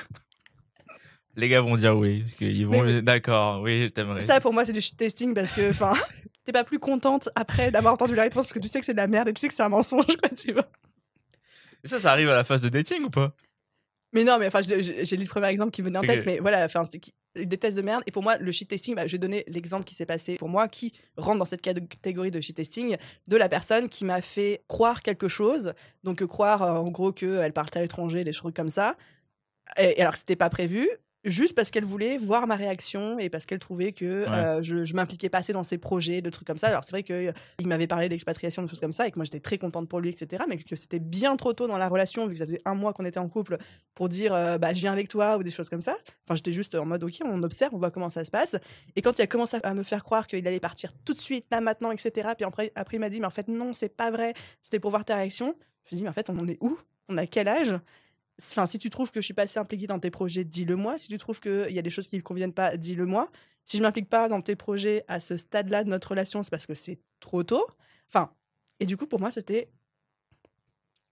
Les 1.36 1.48
gars 1.48 1.62
vont 1.62 1.76
dire 1.76 1.96
oui, 1.98 2.22
parce 2.22 2.34
qu'ils 2.36 2.66
vont. 2.68 2.84
Mais- 2.84 3.02
D'accord, 3.02 3.62
oui, 3.62 3.84
je 3.84 3.88
t'aimerais. 3.90 4.20
Ça 4.20 4.40
pour 4.42 4.54
moi 4.54 4.66
c'est 4.66 4.74
du 4.74 4.82
shit 4.82 4.98
testing 4.98 5.34
parce 5.34 5.54
que, 5.54 5.70
enfin, 5.70 5.94
t'es 6.46 6.52
pas 6.52 6.64
plus 6.64 6.80
contente 6.80 7.30
après 7.36 7.70
d'avoir 7.72 7.94
entendu 7.94 8.16
la 8.16 8.24
réponse 8.24 8.48
parce 8.48 8.54
que 8.54 8.60
tu 8.60 8.68
sais 8.68 8.80
que 8.80 8.86
c'est 8.86 8.94
de 8.94 8.98
la 8.98 9.08
merde 9.08 9.28
et 9.30 9.34
tu 9.34 9.42
sais 9.42 9.48
que 9.48 9.54
c'est 9.54 9.64
un 9.64 9.70
mensonge, 9.70 10.06
quoi, 10.08 10.30
tu 10.36 10.54
vois. 10.54 10.66
Et 11.84 11.88
ça, 11.88 12.00
ça 12.00 12.12
arrive 12.12 12.30
à 12.30 12.36
la 12.36 12.44
phase 12.44 12.62
de 12.62 12.70
dating 12.70 13.04
ou 13.04 13.10
pas? 13.10 13.34
Mais 14.14 14.24
non, 14.26 14.38
mais 14.40 14.48
enfin, 14.48 14.62
j'ai 14.62 15.16
lu 15.16 15.24
le 15.24 15.30
premier 15.30 15.48
exemple 15.48 15.72
qui 15.72 15.82
venait 15.82 15.98
en 15.98 16.02
Ok. 16.02 16.08
tête, 16.08 16.26
mais 16.26 16.40
voilà, 16.40 16.66
enfin, 16.66 16.84
des 17.34 17.58
tests 17.58 17.78
de 17.78 17.82
merde. 17.82 18.04
Et 18.08 18.12
pour 18.12 18.24
moi, 18.24 18.38
le 18.38 18.52
shit 18.52 18.68
testing, 18.68 18.94
bah, 18.94 19.08
je 19.08 19.14
vais 19.14 19.18
donner 19.18 19.46
l'exemple 19.48 19.86
qui 19.86 19.96
s'est 19.96 20.06
passé 20.06 20.36
pour 20.36 20.50
moi, 20.50 20.68
qui 20.68 20.92
rentre 21.16 21.40
dans 21.40 21.46
cette 21.46 21.62
catégorie 21.62 22.30
de 22.30 22.42
shit 22.42 22.58
testing, 22.58 22.98
de 23.30 23.38
la 23.38 23.48
personne 23.48 23.88
qui 23.88 24.04
m'a 24.04 24.22
fait 24.22 24.64
croire 24.68 25.02
quelque 25.02 25.30
chose. 25.30 25.74
Donc, 26.04 26.22
euh, 26.22 26.28
croire, 26.28 26.62
euh, 26.62 26.72
en 26.74 26.90
gros, 26.90 27.14
qu'elle 27.14 27.54
partait 27.54 27.80
à 27.80 27.82
l'étranger, 27.84 28.26
des 28.26 28.34
trucs 28.34 28.56
comme 28.56 28.70
ça. 28.70 28.98
Et, 29.78 30.00
et 30.00 30.02
alors, 30.02 30.16
c'était 30.16 30.36
pas 30.36 30.50
prévu. 30.50 30.90
Juste 31.24 31.56
parce 31.56 31.70
qu'elle 31.70 31.86
voulait 31.86 32.18
voir 32.18 32.48
ma 32.48 32.56
réaction 32.56 33.20
et 33.20 33.30
parce 33.30 33.46
qu'elle 33.46 33.60
trouvait 33.60 33.92
que 33.92 34.24
Ouais. 34.24 34.28
euh, 34.36 34.64
je, 34.64 34.84
je 34.86 34.96
m'impliquais 34.96 35.30
pas 35.30 35.38
assez 35.38 35.54
dans 35.54 35.62
ses 35.64 35.78
projets, 35.78 36.22
de 36.22 36.30
trucs 36.32 36.48
comme 36.48 36.58
ça. 36.58 36.70
Alors 36.70 36.84
c'est 36.84 36.92
vrai 36.92 37.04
qu'il 37.04 37.68
m'avait 37.68 37.86
parlé 37.86 38.10
d'expatriation, 38.10 38.64
de 38.64 38.68
choses 38.68 38.80
comme 38.80 38.92
ça, 38.92 39.08
et 39.08 39.12
que 39.12 39.18
moi 39.20 39.26
j'étais 39.26 39.40
très 39.40 39.60
contente 39.60 39.88
pour 39.88 40.00
lui, 40.00 40.10
etc. 40.10 40.44
Mais 40.50 40.58
que 40.58 40.76
c'était 40.76 40.98
bien 41.00 41.36
trop 41.36 41.54
tôt 41.54 41.68
dans 41.68 41.78
la 41.78 41.88
relation, 41.88 42.26
vu 42.26 42.34
que 42.34 42.40
ça 42.40 42.46
faisait 42.46 42.62
un 42.66 42.74
mois 42.74 42.92
qu'on 42.94 43.06
était 43.06 43.20
en 43.20 43.30
couple, 43.30 43.58
pour 43.94 44.10
dire 44.10 44.34
euh, 44.34 44.58
bah, 44.58 44.74
je 44.74 44.80
viens 44.82 44.94
avec 44.94 45.10
toi 45.10 45.38
ou 45.38 45.44
des 45.44 45.52
choses 45.52 45.70
comme 45.70 45.82
ça. 45.82 45.96
Enfin, 46.26 46.34
j'étais 46.36 46.54
juste 46.54 46.74
en 46.74 46.86
mode 46.86 47.04
ok, 47.04 47.20
on 47.24 47.44
observe, 47.44 47.76
on 47.76 47.78
voit 47.78 47.92
comment 47.92 48.10
ça 48.10 48.26
se 48.26 48.32
passe. 48.32 48.56
Et 48.96 49.04
quand 49.04 49.20
il 49.20 49.22
a 49.22 49.28
commencé 49.28 49.58
à 49.62 49.74
me 49.76 49.84
faire 49.84 50.04
croire 50.04 50.26
qu'il 50.26 50.48
allait 50.48 50.60
partir 50.60 50.92
tout 51.06 51.14
de 51.14 51.22
suite, 51.22 51.46
là 51.52 51.62
maintenant, 51.62 51.92
etc. 51.92 52.30
Puis 52.36 52.46
après, 52.46 52.72
après 52.74 52.98
il 52.98 53.00
m'a 53.00 53.10
dit 53.10 53.20
mais 53.20 53.28
en 53.28 53.32
fait 53.32 53.48
non, 53.48 53.74
c'est 53.74 53.96
pas 53.96 54.10
vrai, 54.10 54.34
c'était 54.64 54.80
pour 54.80 54.90
voir 54.90 55.06
ta 55.06 55.16
réaction. 55.18 55.56
Je 55.86 55.96
me 55.96 55.98
dis 55.98 56.04
mais 56.04 56.10
en 56.10 56.14
fait 56.14 56.32
on 56.32 56.38
en 56.40 56.48
est 56.48 56.58
où? 56.62 56.80
On 57.10 57.18
a 57.18 57.28
quel 57.28 57.48
âge? 57.48 57.76
Enfin, 58.42 58.66
si 58.66 58.80
tu 58.80 58.90
trouves 58.90 59.12
que 59.12 59.22
je 59.22 59.26
suis 59.26 59.34
pas 59.34 59.44
assez 59.44 59.60
impliquée 59.60 59.88
dans 59.88 60.00
tes 60.00 60.12
projets, 60.12 60.44
dis-le-moi. 60.44 60.98
Si 60.98 61.08
tu 61.08 61.18
trouves 61.18 61.40
qu'il 61.40 61.72
y 61.72 61.80
a 61.80 61.82
des 61.82 61.90
choses 61.90 62.08
qui 62.08 62.18
ne 62.18 62.22
conviennent 62.22 62.54
pas, 62.54 62.78
dis-le-moi. 62.78 63.30
Si 63.66 63.78
je 63.78 63.84
m'implique 63.84 64.10
pas 64.10 64.28
dans 64.28 64.42
tes 64.42 64.56
projets 64.56 65.04
à 65.08 65.20
ce 65.20 65.38
stade-là 65.38 65.84
de 65.84 65.90
notre 65.90 66.10
relation, 66.10 66.42
c'est 66.42 66.50
parce 66.50 66.66
que 66.66 66.74
c'est 66.74 67.00
trop 67.20 67.44
tôt. 67.44 67.66
Enfin, 68.08 68.34
et 68.80 68.86
du 68.86 68.98
coup, 68.98 69.06
pour 69.06 69.20
moi, 69.20 69.32
c'était 69.32 69.70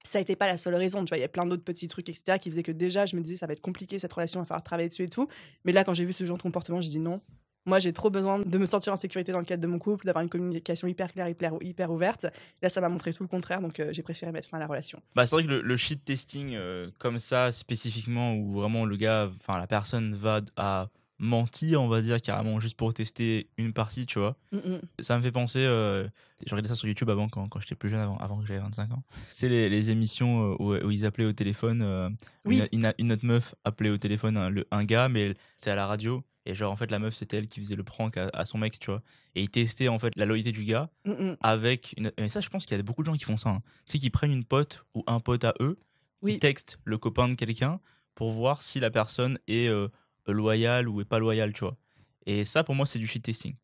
ça 0.04 0.19
été 0.19 0.36
pas 0.36 0.48
la 0.48 0.57
seule 0.57 0.75
raison, 0.75 1.04
tu 1.04 1.10
vois, 1.10 1.18
il 1.18 1.21
y 1.21 1.25
a 1.25 1.30
plein 1.30 1.45
d'autres 1.45 1.63
petits 1.63 1.88
trucs, 1.88 2.10
etc., 2.10 2.39
qui 2.39 2.50
faisaient 2.50 2.63
que 2.63 2.71
déjà, 2.71 3.06
je 3.06 3.16
me 3.16 3.21
disais, 3.21 3.38
ça 3.38 3.48
va 3.48 3.54
être 3.54 3.62
compliqué 3.62 4.00
cette 4.00 4.13
relation, 4.13 4.39
il 4.39 4.44
va 4.44 4.48
falloir 4.48 4.63
travailler 4.63 4.89
dessus 4.89 5.04
et 5.04 5.10
tout. 5.10 5.27
Mais 5.66 5.71
là, 5.71 5.83
quand 5.83 5.94
j'ai 5.94 6.06
vu 6.06 6.13
ce 6.13 6.25
genre 6.25 6.38
de 6.38 6.42
comportement, 6.42 6.81
j'ai 6.81 6.89
dit 6.89 7.00
non. 7.00 7.21
Moi, 7.69 7.80
j'ai 7.80 7.94
trop 7.94 8.10
besoin 8.10 8.39
de 8.39 8.57
me 8.57 8.66
sentir 8.66 8.92
en 8.92 8.95
sécurité 8.95 9.31
dans 9.31 9.39
le 9.39 9.45
cadre 9.45 9.62
de 9.62 9.68
mon 9.68 9.77
couple, 9.80 10.06
d'avoir 10.07 10.24
une 10.24 10.30
communication 10.30 10.88
hyper 10.88 11.13
claire, 11.13 11.30
hyper, 11.30 11.54
hyper 11.62 11.92
ouverte. 11.92 12.25
Là, 12.63 12.69
ça 12.69 12.81
m'a 12.81 12.89
montré 12.89 13.13
tout 13.13 13.21
le 13.24 13.30
contraire, 13.30 13.62
donc 13.62 13.80
euh, 13.80 13.89
j'ai 13.94 14.01
préféré 14.01 14.31
mettre 14.31 14.50
fin 14.50 14.57
à 14.57 14.60
la 14.60 14.68
relation. 14.68 15.01
Bah, 15.16 15.27
c'est 15.27 15.36
vrai 15.36 15.44
que 15.44 15.50
le, 15.50 15.62
le 15.62 15.77
shit 15.77 16.04
testing 16.04 16.56
euh, 16.56 16.89
comme 16.98 17.19
ça, 17.19 17.51
spécifiquement, 17.51 18.33
où 18.36 18.54
vraiment 18.54 18.86
le 18.86 18.95
gars, 18.98 19.30
enfin 19.36 19.57
la 19.60 19.68
personne 19.68 20.16
va 20.16 20.42
à 20.57 20.89
mentir, 21.21 21.81
on 21.81 21.89
va 21.89 22.01
dire, 22.01 22.21
carrément, 22.21 22.60
juste 22.60 22.77
pour 22.77 22.94
tester 22.94 23.50
une 23.57 23.74
partie, 23.74 24.06
tu 24.06 24.19
vois. 24.19 24.36
Mm, 24.54 24.57
mm. 24.57 24.80
Ça 25.01 25.18
me 25.18 25.21
fait 25.21 25.31
penser, 25.33 25.60
euh, 25.60 26.07
je 26.45 26.50
regardais 26.56 26.69
ça 26.69 26.75
sur 26.75 26.88
YouTube 26.88 27.10
avant, 27.10 27.27
quand, 27.27 27.48
quand 27.50 27.60
j'étais 27.60 27.75
plus 27.75 27.89
jeune, 27.89 28.00
avant, 28.00 28.18
avant 28.18 28.39
que 28.39 28.45
j'avais 28.48 28.62
25 28.62 28.92
ans. 28.94 29.04
C'est 29.31 29.50
les, 29.50 29.69
les 29.69 29.89
émissions 29.89 30.54
euh, 30.54 30.56
où, 30.60 30.74
où 30.88 30.92
ils 30.92 31.06
appelaient 31.06 31.25
au 31.25 31.33
téléphone, 31.33 31.81
euh, 31.83 32.10
Oui. 32.45 32.62
une, 32.71 32.80
une- 32.86 32.94
une 32.98 33.12
autre 33.12 33.25
meuf 33.25 33.54
appelait 33.66 33.89
au 33.89 33.98
téléphone 33.98 34.38
un, 34.38 34.50
le- 34.50 34.66
un 34.71 34.86
gars, 34.86 35.10
mais 35.10 35.33
c'était 35.57 35.71
à 35.71 35.75
la 35.75 35.88
radio. 35.88 36.24
Et 36.50 36.56
genre, 36.56 36.72
en 36.72 36.75
fait, 36.75 36.90
la 36.90 36.98
meuf, 37.00 37.13
c'était 37.16 37.38
elle 37.38 37.48
qui 37.48 37.60
faisait 37.60 37.75
le 37.75 37.84
prank 37.84 38.18
à, 38.18 38.30
à 38.34 38.44
son 38.46 38.57
mec, 38.57 38.80
tu 38.80 38.88
vois. 38.90 39.01
Et 39.36 39.44
ils 39.44 39.50
testaient, 39.50 39.88
en 39.88 40.00
fait, 40.00 40.13
la 40.16 40.25
loyauté 40.25 40.51
du 40.51 40.63
gars 40.63 40.90
Mm, 41.06 41.12
mm. 41.12 41.38
avec 41.42 41.94
une... 41.98 42.12
Mais 42.18 42.28
ça, 42.30 42.42
je 42.42 42.50
pense 42.50 42.66
qu'il 42.66 42.75
y 42.75 42.80
a 42.80 42.84
beaucoup 42.84 43.01
de 43.04 43.06
gens 43.06 43.13
qui 43.16 43.24
font 43.25 43.38
ça. 43.38 43.50
hein. 43.50 43.62
Tu 43.86 43.94
sais, 43.94 43.98
qui 44.00 44.10
prennent 44.10 44.31
une 44.31 44.46
pote 44.46 44.84
ou 44.96 45.04
un 45.06 45.19
pote 45.19 45.44
à 45.44 45.54
eux, 45.60 45.78
Oui. 46.24 46.34
qui 46.34 46.40
textent 46.40 46.80
le 46.86 46.98
copain 46.98 47.28
de 47.28 47.36
quelqu'un 47.36 47.80
pour 48.16 48.31
voir 48.31 48.62
si 48.63 48.80
la 48.80 48.90
personne 48.90 49.38
est 49.48 49.68
euh, 49.68 49.88
loyale 50.28 50.90
ou 50.90 51.01
est 51.01 51.06
pas 51.06 51.19
loyale, 51.19 51.54
tu 51.54 51.62
vois. 51.66 51.78
Et 52.25 52.44
ça, 52.46 52.63
pour 52.63 52.74
moi, 52.75 52.86
c'est 52.86 53.00
du 53.00 53.07
shit 53.07 53.24
testing. 53.24 53.56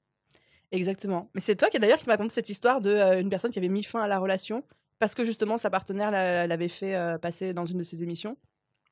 Exactement. 0.72 1.30
Mais 1.34 1.42
c'est 1.42 1.56
toi 1.56 1.70
qui 1.70 1.80
d'ailleurs 1.80 2.00
qui 2.00 2.06
m'a 2.08 2.14
raconté 2.14 2.34
cette 2.34 2.50
histoire 2.50 2.82
de 2.82 2.90
euh, 2.90 3.20
une 3.22 3.30
personne 3.30 3.52
qui 3.52 3.60
avait 3.60 3.70
mis 3.70 3.84
fin 3.84 4.02
à 4.02 4.08
la 4.08 4.20
relation 4.20 4.64
parce 5.00 5.14
que 5.14 5.24
justement 5.26 5.58
sa 5.58 5.70
partenaire 5.70 6.10
l'a- 6.12 6.48
l'avait 6.48 6.68
fait 6.68 6.96
euh, 6.96 7.18
passer 7.18 7.54
dans 7.54 7.66
une 7.66 7.78
de 7.78 7.84
ses 7.84 8.02
émissions. 8.04 8.38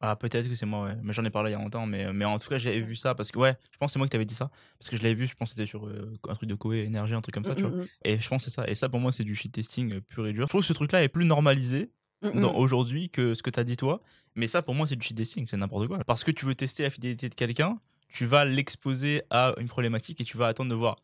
Ah, 0.06 0.18
peut-être 0.18 0.50
que 0.50 0.56
c'est 0.56 0.66
moi, 0.66 0.84
ouais. 0.84 0.96
Mais 1.02 1.14
j'en 1.14 1.24
ai 1.24 1.30
parlé 1.30 1.52
il 1.52 1.54
y 1.54 1.56
a 1.56 1.60
longtemps. 1.60 1.86
Mais, 1.86 2.12
mais 2.12 2.26
en 2.26 2.38
tout 2.38 2.50
cas, 2.50 2.58
j'avais 2.58 2.82
vu 2.82 2.98
ça 2.98 3.16
parce 3.16 3.32
que, 3.32 3.40
ouais, 3.40 3.56
je 3.72 3.78
pense 3.78 3.88
que 3.88 3.94
c'est 3.94 4.00
moi 4.00 4.06
qui 4.06 4.12
t'avais 4.12 4.26
dit 4.26 4.36
ça. 4.36 4.52
Parce 4.78 4.90
que 4.90 4.98
je 4.98 5.02
l'avais 5.02 5.16
vu, 5.16 5.28
je 5.28 5.34
pense 5.34 5.52
que 5.52 5.56
c'était 5.56 5.66
sur 5.66 5.88
euh, 5.88 6.20
un 6.28 6.36
truc 6.36 6.50
de 6.50 6.56
Koé 6.56 6.84
Énergie, 6.84 7.14
un 7.14 7.22
truc 7.22 7.34
comme 7.34 7.46
ça, 7.46 7.56
tu 7.56 7.62
vois. 7.62 7.72
Mm, 7.72 7.84
mm, 7.84 7.88
Et 8.04 8.20
je 8.20 8.28
pense 8.28 8.44
que 8.44 8.52
c'est 8.52 8.56
ça. 8.56 8.68
Et 8.68 8.76
ça, 8.76 8.90
pour 8.90 9.00
moi, 9.00 9.14
c'est 9.14 9.24
du 9.24 9.34
shit 9.34 9.54
testing 9.54 9.94
euh, 9.94 10.02
pur 10.02 10.28
et 10.28 10.34
dur. 10.34 10.44
Je 10.44 10.50
trouve 10.50 10.60
que 10.60 10.68
ce 10.68 10.74
truc-là 10.74 11.06
est 11.06 11.08
plus 11.08 11.24
normalisé 11.24 11.90
mm, 12.22 12.28
mm, 12.28 12.40
mm. 12.42 12.44
aujourd'hui 12.44 13.10
que 13.12 13.34
ce 13.34 13.42
que 13.42 13.50
tu 13.50 13.62
as 13.62 13.64
dit 13.64 13.78
toi. 13.78 14.02
Mais 14.36 14.48
ça, 14.48 14.62
pour 14.62 14.76
moi, 14.76 14.88
c'est 14.88 14.98
du 14.98 15.08
cheat 15.08 15.16
testing, 15.16 15.46
c'est 15.48 15.56
n'importe 15.56 15.88
quoi. 15.88 16.00
Parce 16.06 16.26
que 16.26 16.32
tu 16.32 16.46
veux 16.46 16.56
tester 16.56 16.84
la 16.84 16.90
fidélité 16.90 17.30
de 17.30 17.36
quelqu'un, 17.36 17.80
tu 18.10 18.26
vas 18.26 18.44
l'exposer 18.44 19.22
à 19.30 19.54
une 19.58 19.70
problématique 19.70 20.20
et 20.20 20.26
tu 20.26 20.36
vas 20.36 20.48
attendre 20.48 20.70
de 20.70 20.76
voir. 20.76 20.98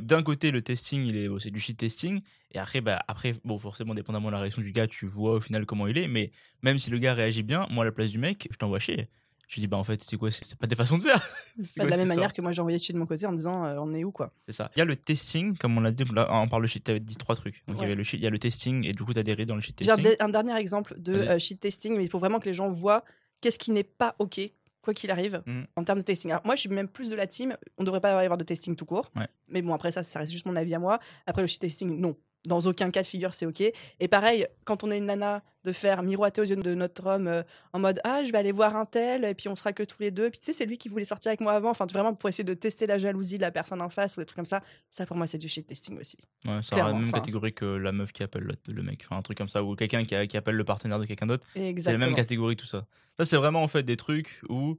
D'un 0.00 0.22
côté, 0.22 0.50
le 0.50 0.62
testing, 0.62 1.04
il 1.04 1.16
est, 1.16 1.28
c'est 1.40 1.50
du 1.50 1.60
shit 1.60 1.76
testing. 1.76 2.20
Et 2.52 2.58
après, 2.58 2.80
bah, 2.80 3.02
après, 3.08 3.34
bon, 3.44 3.58
forcément, 3.58 3.94
dépendamment 3.94 4.28
de 4.28 4.32
la 4.32 4.40
réaction 4.40 4.62
du 4.62 4.72
gars, 4.72 4.86
tu 4.86 5.06
vois 5.06 5.34
au 5.34 5.40
final 5.40 5.66
comment 5.66 5.86
il 5.86 5.98
est. 5.98 6.08
Mais 6.08 6.30
même 6.62 6.78
si 6.78 6.90
le 6.90 6.98
gars 6.98 7.14
réagit 7.14 7.42
bien, 7.42 7.66
moi, 7.70 7.82
à 7.82 7.86
la 7.86 7.92
place 7.92 8.10
du 8.10 8.18
mec, 8.18 8.48
je 8.50 8.56
t'envoie 8.56 8.78
chier. 8.78 9.08
Je 9.48 9.60
dis, 9.60 9.66
bah, 9.66 9.78
en 9.78 9.84
fait, 9.84 10.02
c'est 10.04 10.16
quoi 10.18 10.30
C'est 10.30 10.58
pas 10.58 10.66
des 10.66 10.76
façons 10.76 10.98
de 10.98 11.04
faire. 11.04 11.26
C'est 11.64 11.80
Pas 11.80 11.86
de 11.86 11.90
la 11.90 11.96
même 11.96 12.04
histoire 12.04 12.16
manière 12.18 12.32
que 12.34 12.42
moi 12.42 12.52
j'ai 12.52 12.60
envoyé 12.60 12.78
chier 12.78 12.92
de 12.92 12.98
mon 12.98 13.06
côté 13.06 13.24
en 13.26 13.32
disant 13.32 13.64
euh, 13.64 13.78
on 13.78 13.94
est 13.94 14.04
où 14.04 14.12
quoi. 14.12 14.30
C'est 14.46 14.52
ça. 14.52 14.70
Il 14.76 14.78
y 14.78 14.82
a 14.82 14.84
le 14.84 14.94
testing, 14.94 15.56
comme 15.56 15.76
on 15.78 15.80
l'a 15.80 15.90
dit, 15.90 16.04
là, 16.14 16.28
on 16.30 16.46
parle 16.48 16.62
de 16.62 16.66
shit, 16.68 16.84
tu 16.84 16.90
avais 16.90 17.00
dit 17.00 17.16
trois 17.16 17.34
trucs. 17.34 17.62
Donc, 17.66 17.78
il 17.78 17.82
y 17.82 17.84
avait 17.86 17.94
le 17.94 18.02
shit, 18.04 18.20
il 18.20 18.24
y 18.24 18.26
a 18.26 18.30
le 18.30 18.38
testing, 18.38 18.84
et 18.84 18.92
du 18.92 19.02
coup, 19.04 19.14
tu 19.14 19.18
adhéré 19.18 19.46
dans 19.46 19.54
le 19.54 19.62
shit 19.62 19.74
J'ai 19.82 19.90
un, 19.90 19.96
testing. 19.96 20.16
de- 20.18 20.22
un 20.22 20.28
dernier 20.28 20.56
exemple 20.58 20.94
de 20.98 21.14
euh, 21.14 21.38
shit 21.38 21.58
testing, 21.58 21.96
mais 21.96 22.06
pour 22.08 22.20
vraiment 22.20 22.38
que 22.40 22.44
les 22.44 22.52
gens 22.54 22.68
voient 22.70 23.04
qu'est-ce 23.40 23.58
qui 23.58 23.70
n'est 23.70 23.84
pas 23.84 24.14
OK, 24.18 24.38
quoi 24.88 24.94
qu'il 24.94 25.10
arrive, 25.10 25.42
Mhm. 25.46 25.66
en 25.76 25.84
termes 25.84 25.98
de 25.98 26.04
testing. 26.04 26.30
Alors, 26.30 26.40
moi, 26.46 26.54
je 26.54 26.60
suis 26.60 26.70
même 26.70 26.88
plus 26.88 27.10
de 27.10 27.14
la 27.14 27.26
team, 27.26 27.54
on 27.76 27.84
devrait 27.84 28.00
pas 28.00 28.22
y 28.22 28.24
avoir 28.24 28.38
de 28.38 28.44
testing 28.44 28.74
tout 28.74 28.86
court. 28.86 29.10
Ouais. 29.16 29.28
Mais 29.48 29.60
bon, 29.60 29.74
après 29.74 29.92
ça, 29.92 30.02
ça 30.02 30.18
reste 30.18 30.32
juste 30.32 30.46
mon 30.46 30.56
avis 30.56 30.74
à 30.74 30.78
moi. 30.78 30.98
Après, 31.26 31.42
le 31.42 31.46
shit 31.48 31.60
testing, 31.60 32.00
non. 32.00 32.16
Dans 32.46 32.60
aucun 32.60 32.90
cas 32.90 33.02
de 33.02 33.06
figure, 33.06 33.34
c'est 33.34 33.46
OK. 33.46 33.60
Et 33.60 34.08
pareil, 34.08 34.46
quand 34.64 34.84
on 34.84 34.90
est 34.90 34.98
une 34.98 35.06
nana, 35.06 35.42
de 35.64 35.72
faire 35.72 36.02
miroiter 36.02 36.40
aux 36.40 36.44
yeux 36.44 36.56
de 36.56 36.74
notre 36.74 37.06
homme 37.06 37.26
euh, 37.26 37.42
en 37.72 37.78
mode 37.78 38.00
Ah, 38.04 38.22
je 38.24 38.32
vais 38.32 38.38
aller 38.38 38.52
voir 38.52 38.76
un 38.76 38.86
tel, 38.86 39.24
et 39.24 39.34
puis 39.34 39.48
on 39.48 39.56
sera 39.56 39.72
que 39.72 39.82
tous 39.82 40.00
les 40.00 40.10
deux. 40.10 40.30
Puis 40.30 40.38
tu 40.38 40.46
sais, 40.46 40.52
c'est 40.52 40.64
lui 40.66 40.78
qui 40.78 40.88
voulait 40.88 41.04
sortir 41.04 41.30
avec 41.30 41.40
moi 41.40 41.52
avant. 41.52 41.70
Enfin, 41.70 41.86
vraiment 41.86 42.14
pour 42.14 42.28
essayer 42.28 42.44
de 42.44 42.54
tester 42.54 42.86
la 42.86 42.98
jalousie 42.98 43.36
de 43.36 43.42
la 43.42 43.50
personne 43.50 43.82
en 43.82 43.90
face 43.90 44.16
ou 44.16 44.20
des 44.20 44.26
trucs 44.26 44.36
comme 44.36 44.44
ça. 44.44 44.62
Ça, 44.90 45.04
pour 45.04 45.16
moi, 45.16 45.26
c'est 45.26 45.38
du 45.38 45.48
shit 45.48 45.66
testing 45.66 45.98
aussi. 45.98 46.16
Ouais, 46.44 46.60
ça 46.62 46.76
Clairement, 46.76 46.92
la 46.92 47.04
même 47.04 47.12
catégorie 47.12 47.52
que 47.52 47.64
la 47.64 47.92
meuf 47.92 48.12
qui 48.12 48.22
appelle 48.22 48.44
le, 48.44 48.54
le 48.72 48.82
mec, 48.82 49.02
enfin 49.04 49.18
un 49.18 49.22
truc 49.22 49.36
comme 49.36 49.48
ça, 49.48 49.62
ou 49.62 49.74
quelqu'un 49.74 50.04
qui, 50.04 50.28
qui 50.28 50.36
appelle 50.36 50.56
le 50.56 50.64
partenaire 50.64 50.98
de 50.98 51.04
quelqu'un 51.04 51.26
d'autre. 51.26 51.46
C'est 51.54 51.92
la 51.92 51.98
même 51.98 52.14
catégorie, 52.14 52.56
tout 52.56 52.66
ça. 52.66 52.86
Ça, 53.18 53.24
c'est 53.24 53.36
vraiment 53.36 53.62
en 53.62 53.68
fait 53.68 53.82
des 53.82 53.96
trucs 53.96 54.40
où 54.48 54.76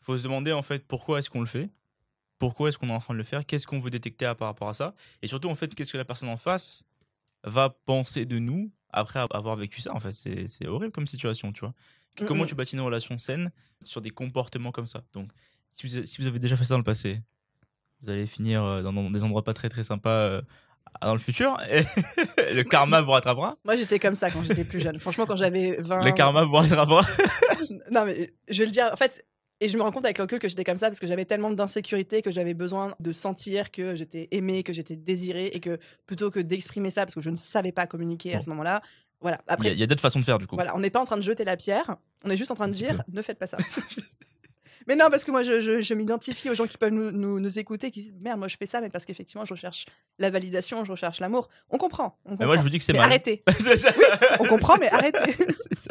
faut 0.00 0.16
se 0.16 0.22
demander 0.22 0.52
en 0.52 0.62
fait 0.62 0.86
pourquoi 0.86 1.18
est-ce 1.18 1.30
qu'on 1.30 1.40
le 1.40 1.46
fait, 1.46 1.68
pourquoi 2.38 2.68
est-ce 2.68 2.78
qu'on 2.78 2.88
est 2.88 2.92
en 2.92 3.00
train 3.00 3.14
de 3.14 3.18
le 3.18 3.24
faire, 3.24 3.46
qu'est-ce 3.46 3.66
qu'on 3.66 3.80
veut 3.80 3.90
détecter 3.90 4.32
par 4.38 4.48
rapport 4.48 4.68
à 4.68 4.74
ça, 4.74 4.94
et 5.22 5.26
surtout 5.26 5.48
en 5.48 5.54
fait 5.54 5.74
qu'est-ce 5.74 5.92
que 5.92 5.98
la 5.98 6.04
personne 6.04 6.28
en 6.28 6.36
face 6.36 6.84
va 7.44 7.70
penser 7.70 8.26
de 8.26 8.38
nous 8.38 8.70
après 8.90 9.20
avoir 9.30 9.56
vécu 9.56 9.80
ça. 9.80 9.94
En 9.94 10.00
fait, 10.00 10.12
c'est 10.12 10.66
horrible 10.66 10.92
comme 10.92 11.06
situation, 11.06 11.52
tu 11.52 11.60
vois. 11.60 11.74
Mm, 12.20 12.24
Comment 12.26 12.44
mm. 12.44 12.48
tu 12.48 12.54
bâtis 12.54 12.74
une 12.74 12.82
relation 12.82 13.18
saine 13.18 13.52
sur 13.82 14.00
des 14.00 14.10
comportements 14.10 14.72
comme 14.72 14.86
ça? 14.86 15.02
Donc, 15.12 15.30
si 15.72 15.86
vous, 15.86 16.04
si 16.04 16.20
vous 16.20 16.26
avez 16.26 16.38
déjà 16.38 16.56
fait 16.56 16.64
ça 16.64 16.74
dans 16.74 16.78
le 16.78 16.84
passé, 16.84 17.20
vous 18.02 18.10
allez 18.10 18.26
finir 18.26 18.64
euh, 18.64 18.82
dans, 18.82 18.92
dans 18.92 19.10
des 19.10 19.22
endroits 19.22 19.44
pas 19.44 19.54
très 19.54 19.68
très 19.68 19.82
sympas 19.82 20.10
euh, 20.10 20.42
dans 21.02 21.12
le 21.12 21.20
futur. 21.20 21.58
Et 21.70 22.54
le 22.54 22.62
karma 22.62 23.00
vous 23.00 23.12
rattrapera. 23.12 23.56
Moi, 23.64 23.76
j'étais 23.76 23.98
comme 23.98 24.14
ça 24.14 24.30
quand 24.30 24.42
j'étais 24.42 24.64
plus 24.64 24.80
jeune. 24.80 24.98
Franchement, 24.98 25.26
quand 25.26 25.36
j'avais 25.36 25.76
20 25.80 26.04
Le 26.04 26.12
karma 26.12 26.44
vous 26.44 26.54
rattrapera. 26.54 27.04
Non, 27.90 28.04
mais 28.04 28.32
je 28.48 28.60
vais 28.60 28.66
le 28.66 28.70
dire. 28.70 28.90
En 28.92 28.96
fait, 28.96 29.24
et 29.60 29.68
je 29.68 29.76
me 29.76 29.82
rends 29.82 29.92
compte 29.92 30.04
avec 30.04 30.18
le 30.18 30.22
recul 30.22 30.38
que 30.38 30.48
j'étais 30.48 30.64
comme 30.64 30.76
ça 30.76 30.88
parce 30.88 31.00
que 31.00 31.06
j'avais 31.06 31.24
tellement 31.24 31.50
d'insécurité 31.50 32.20
que 32.20 32.30
j'avais 32.30 32.54
besoin 32.54 32.94
de 33.00 33.12
sentir 33.12 33.70
que 33.70 33.94
j'étais 33.94 34.28
aimée, 34.30 34.62
que 34.62 34.72
j'étais 34.72 34.96
désirée 34.96 35.46
et 35.46 35.60
que 35.60 35.78
plutôt 36.06 36.30
que 36.30 36.40
d'exprimer 36.40 36.90
ça 36.90 37.06
parce 37.06 37.14
que 37.14 37.20
je 37.20 37.30
ne 37.30 37.36
savais 37.36 37.72
pas 37.72 37.86
communiquer 37.86 38.34
à 38.34 38.40
ce 38.40 38.50
moment-là. 38.50 38.82
Voilà. 39.20 39.38
Il 39.38 39.48
y 39.48 39.50
a, 39.50 39.54
Après, 39.54 39.72
il 39.72 39.78
y 39.78 39.82
a 39.82 39.86
d'autres 39.86 40.02
façons 40.02 40.20
de 40.20 40.24
faire 40.24 40.38
du 40.38 40.46
coup. 40.46 40.56
voilà, 40.56 40.76
on 40.76 40.80
n'est 40.80 40.90
pas 40.90 41.00
en 41.00 41.04
train 41.04 41.16
de 41.16 41.22
jeter 41.22 41.44
la 41.44 41.56
pierre. 41.56 41.96
On 42.24 42.30
est 42.30 42.36
juste 42.36 42.50
en 42.50 42.54
train 42.54 42.68
de 42.68 42.74
dire 42.74 43.02
ne 43.10 43.22
faites 43.22 43.38
pas 43.38 43.46
ça. 43.46 43.56
mais 44.86 44.96
non, 44.96 45.06
parce 45.10 45.24
que 45.24 45.30
moi, 45.30 45.42
je, 45.42 45.60
je- 45.60 45.80
je 45.80 45.94
m'identifie 45.94 46.48
aux 46.50 46.54
gens 46.54 46.66
qui 46.66 46.76
peuvent 46.78 46.90
nous, 46.92 47.10
nous, 47.12 47.40
nous 47.40 47.58
écouter, 47.58 47.90
qui 47.90 48.00
disent 48.02 48.14
merde, 48.20 48.38
moi 48.38 48.48
je 48.48 48.56
fais 48.56 48.66
ça, 48.66 48.80
mais 48.80 48.88
parce 48.88 49.04
qu'effectivement, 49.04 49.44
je 49.44 49.54
recherche 49.54 49.86
la 50.18 50.30
validation, 50.30 50.84
je 50.84 50.90
recherche 50.92 51.20
l'amour. 51.20 51.48
On 51.70 51.78
comprend. 51.78 52.18
On 52.24 52.36
Mais 52.38 52.46
moi, 52.46 52.56
je 52.56 52.62
vous 52.62 52.68
dis 52.68 52.78
que 52.78 52.84
c'est 52.84 52.92
Mais 52.92 52.98
mal. 53.00 53.08
arrêtez. 53.08 53.42
Ça. 53.76 53.92
On 54.40 54.44
comprend, 54.44 54.76
mais 54.78 54.88
ça. 54.90 54.96
arrêtez. 54.96 55.32
C'est 55.56 55.78
ça. 55.78 55.90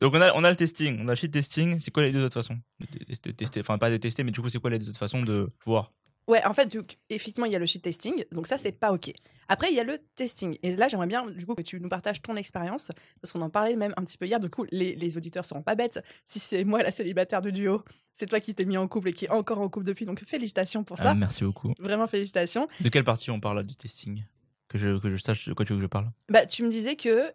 Donc, 0.00 0.14
on 0.14 0.20
a, 0.20 0.32
on 0.34 0.44
a 0.44 0.50
le 0.50 0.56
testing, 0.56 0.98
on 1.00 1.08
a 1.08 1.12
le 1.12 1.16
shit 1.16 1.32
testing. 1.32 1.78
C'est 1.80 1.90
quoi 1.90 2.02
les 2.02 2.10
deux 2.12 2.24
autres 2.24 2.34
façons 2.40 2.58
de 2.80 3.30
tester? 3.32 3.60
Enfin, 3.60 3.78
pas 3.78 3.90
de 3.90 3.96
tester, 3.96 4.24
mais 4.24 4.30
du 4.32 4.40
coup, 4.40 4.48
c'est 4.48 4.58
quoi 4.60 4.70
les 4.70 4.78
deux 4.78 4.88
autres 4.88 4.98
façons 4.98 5.22
de 5.22 5.50
voir? 5.64 5.92
Ouais, 6.28 6.44
en 6.44 6.52
fait, 6.52 6.76
effectivement, 7.10 7.46
il 7.46 7.52
y 7.52 7.56
a 7.56 7.58
le 7.58 7.66
shit 7.66 7.82
testing, 7.82 8.24
donc 8.30 8.46
ça, 8.46 8.58
c'est 8.58 8.72
pas 8.72 8.92
OK. 8.92 9.12
Après, 9.48 9.70
il 9.70 9.76
y 9.76 9.80
a 9.80 9.84
le 9.84 9.98
testing. 10.14 10.56
Et 10.62 10.76
là, 10.76 10.88
j'aimerais 10.88 11.08
bien, 11.08 11.26
du 11.26 11.44
coup, 11.44 11.54
que 11.54 11.62
tu 11.62 11.80
nous 11.80 11.88
partages 11.88 12.22
ton 12.22 12.36
expérience, 12.36 12.90
parce 13.20 13.32
qu'on 13.32 13.42
en 13.42 13.50
parlait 13.50 13.74
même 13.76 13.92
un 13.96 14.04
petit 14.04 14.16
peu 14.16 14.26
hier. 14.26 14.40
Du 14.40 14.48
coup, 14.48 14.64
les, 14.70 14.94
les 14.94 15.16
auditeurs 15.16 15.44
seront 15.44 15.62
pas 15.62 15.74
bêtes. 15.74 16.02
Si 16.24 16.38
c'est 16.38 16.64
moi, 16.64 16.82
la 16.82 16.92
célibataire 16.92 17.42
du 17.42 17.52
duo, 17.52 17.82
c'est 18.12 18.26
toi 18.26 18.40
qui 18.40 18.54
t'es 18.54 18.64
mis 18.64 18.76
en 18.76 18.86
couple 18.88 19.08
et 19.08 19.12
qui 19.12 19.24
est 19.26 19.30
encore 19.30 19.58
en 19.58 19.68
couple 19.68 19.86
depuis, 19.86 20.06
donc 20.06 20.24
félicitations 20.24 20.84
pour 20.84 20.96
ça. 20.96 21.10
Ah, 21.10 21.14
merci 21.14 21.44
beaucoup. 21.44 21.74
Vraiment 21.78 22.06
félicitations. 22.06 22.68
De 22.80 22.88
quelle 22.88 23.04
partie 23.04 23.30
on 23.30 23.40
parle 23.40 23.56
là 23.56 23.62
du 23.62 23.74
testing? 23.74 24.22
Que 24.68 24.78
je, 24.78 24.98
que 24.98 25.10
je 25.14 25.20
sache 25.20 25.48
de 25.48 25.54
quoi 25.54 25.66
tu 25.66 25.72
veux 25.72 25.78
que 25.80 25.82
je 25.82 25.88
parle? 25.88 26.10
Bah, 26.28 26.46
tu 26.46 26.62
me 26.62 26.70
disais 26.70 26.96
que 26.96 27.30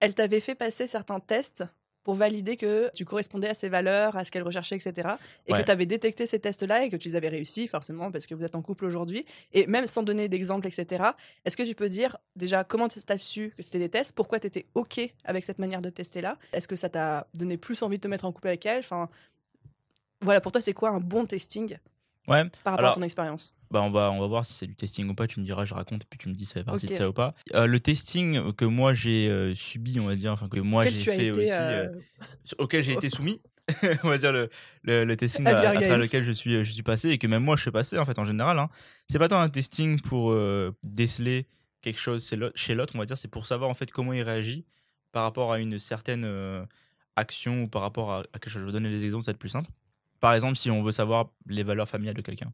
elle 0.00 0.14
t'avait 0.14 0.40
fait 0.40 0.54
passer 0.54 0.86
certains 0.86 1.20
tests 1.20 1.64
pour 2.06 2.14
valider 2.14 2.56
que 2.56 2.88
tu 2.94 3.04
correspondais 3.04 3.48
à 3.48 3.54
ses 3.54 3.68
valeurs, 3.68 4.16
à 4.16 4.24
ce 4.24 4.30
qu'elle 4.30 4.44
recherchait, 4.44 4.76
etc. 4.76 5.08
Et 5.48 5.52
Ouais. 5.52 5.58
que 5.58 5.64
tu 5.66 5.72
avais 5.72 5.86
détecté 5.86 6.24
ces 6.24 6.38
tests-là 6.38 6.84
et 6.84 6.88
que 6.88 6.94
tu 6.96 7.08
les 7.08 7.16
avais 7.16 7.28
réussi, 7.28 7.66
forcément, 7.66 8.12
parce 8.12 8.28
que 8.28 8.34
vous 8.36 8.44
êtes 8.44 8.54
en 8.54 8.62
couple 8.62 8.84
aujourd'hui. 8.84 9.26
Et 9.52 9.66
même 9.66 9.88
sans 9.88 10.04
donner 10.04 10.28
d'exemple, 10.28 10.68
etc., 10.68 11.02
est-ce 11.44 11.56
que 11.56 11.64
tu 11.64 11.74
peux 11.74 11.88
dire 11.88 12.16
déjà 12.36 12.62
comment 12.62 12.86
tu 12.86 13.00
as 13.08 13.18
su 13.18 13.52
que 13.56 13.62
c'était 13.64 13.80
des 13.80 13.88
tests? 13.88 14.14
Pourquoi 14.14 14.38
tu 14.38 14.46
étais 14.46 14.66
OK 14.74 15.00
avec 15.24 15.42
cette 15.42 15.58
manière 15.58 15.82
de 15.82 15.90
tester-là? 15.90 16.38
Est-ce 16.52 16.68
que 16.68 16.76
ça 16.76 16.88
t'a 16.88 17.26
donné 17.34 17.56
plus 17.56 17.82
envie 17.82 17.96
de 17.96 18.02
te 18.02 18.06
mettre 18.06 18.24
en 18.24 18.30
couple 18.30 18.46
avec 18.46 18.64
elle? 18.66 18.78
Enfin, 18.78 19.08
voilà, 20.22 20.40
pour 20.40 20.52
toi, 20.52 20.60
c'est 20.60 20.74
quoi 20.74 20.90
un 20.90 21.00
bon 21.00 21.26
testing 21.26 21.76
Ouais, 22.28 22.44
par 22.62 22.74
rapport 22.74 22.78
Alors, 22.78 22.90
à 22.92 22.94
ton 22.94 23.02
expérience? 23.02 23.52
Bah 23.70 23.82
on 23.82 23.90
va, 23.90 24.10
on 24.12 24.20
va 24.20 24.26
voir 24.26 24.46
si 24.46 24.52
c'est 24.52 24.66
du 24.66 24.74
testing 24.76 25.08
ou 25.08 25.14
pas. 25.14 25.26
Tu 25.26 25.40
me 25.40 25.44
diras, 25.44 25.64
je 25.64 25.74
raconte, 25.74 26.02
et 26.02 26.06
puis 26.08 26.18
tu 26.18 26.28
me 26.28 26.34
dis 26.34 26.44
ça 26.44 26.54
fait 26.54 26.64
partie 26.64 26.86
de 26.86 26.94
ça 26.94 27.08
ou 27.08 27.12
pas. 27.12 27.34
Euh, 27.54 27.66
le 27.66 27.80
testing 27.80 28.52
que 28.52 28.64
moi 28.64 28.94
j'ai 28.94 29.28
euh, 29.28 29.54
subi, 29.54 29.98
on 30.00 30.06
va 30.06 30.16
dire, 30.16 30.32
enfin 30.32 30.48
que 30.48 30.60
moi 30.60 30.84
j'ai 30.88 30.98
fait 30.98 31.30
aussi, 31.30 31.50
euh, 31.50 31.88
auquel 32.58 32.84
j'ai 32.84 32.92
été 32.92 33.10
soumis, 33.10 33.40
on 34.04 34.08
va 34.08 34.18
dire 34.18 34.32
le, 34.32 34.48
le, 34.82 35.04
le 35.04 35.16
testing 35.16 35.46
à, 35.48 35.58
à 35.58 35.62
travers 35.72 35.98
lequel 35.98 36.24
je 36.24 36.32
suis, 36.32 36.64
je 36.64 36.72
suis 36.72 36.82
passé 36.82 37.10
et 37.10 37.18
que 37.18 37.26
même 37.26 37.42
moi 37.42 37.56
je 37.56 37.62
suis 37.62 37.70
passé 37.70 37.98
en 37.98 38.04
fait 38.04 38.18
en 38.18 38.24
général. 38.24 38.58
Hein. 38.58 38.68
C'est 39.08 39.18
pas 39.18 39.28
tant 39.28 39.40
un 39.40 39.48
testing 39.48 40.00
pour 40.00 40.36
déceler 40.84 41.46
quelque 41.82 42.00
chose 42.00 42.28
chez 42.54 42.74
l'autre, 42.74 42.92
on 42.94 42.98
va 42.98 43.04
dire, 43.06 43.18
c'est 43.18 43.28
pour 43.28 43.46
savoir 43.46 43.70
en 43.70 43.74
fait 43.74 43.90
comment 43.90 44.12
il 44.12 44.22
réagit 44.22 44.64
par 45.12 45.22
rapport 45.24 45.52
à 45.52 45.58
une 45.58 45.78
certaine 45.78 46.26
action 47.16 47.64
ou 47.64 47.68
par 47.68 47.82
rapport 47.82 48.12
à, 48.12 48.18
à 48.20 48.38
quelque 48.38 48.50
chose. 48.50 48.62
Je 48.62 48.66
vais 48.66 48.72
donner 48.72 48.90
des 48.90 49.04
exemples, 49.04 49.24
ça 49.24 49.32
va 49.32 49.34
être 49.34 49.40
plus 49.40 49.48
simple. 49.48 49.70
Par 50.20 50.34
exemple, 50.34 50.56
si 50.56 50.70
on 50.70 50.82
veut 50.82 50.92
savoir 50.92 51.30
les 51.46 51.62
valeurs 51.62 51.88
familiales 51.88 52.16
de 52.16 52.22
quelqu'un. 52.22 52.52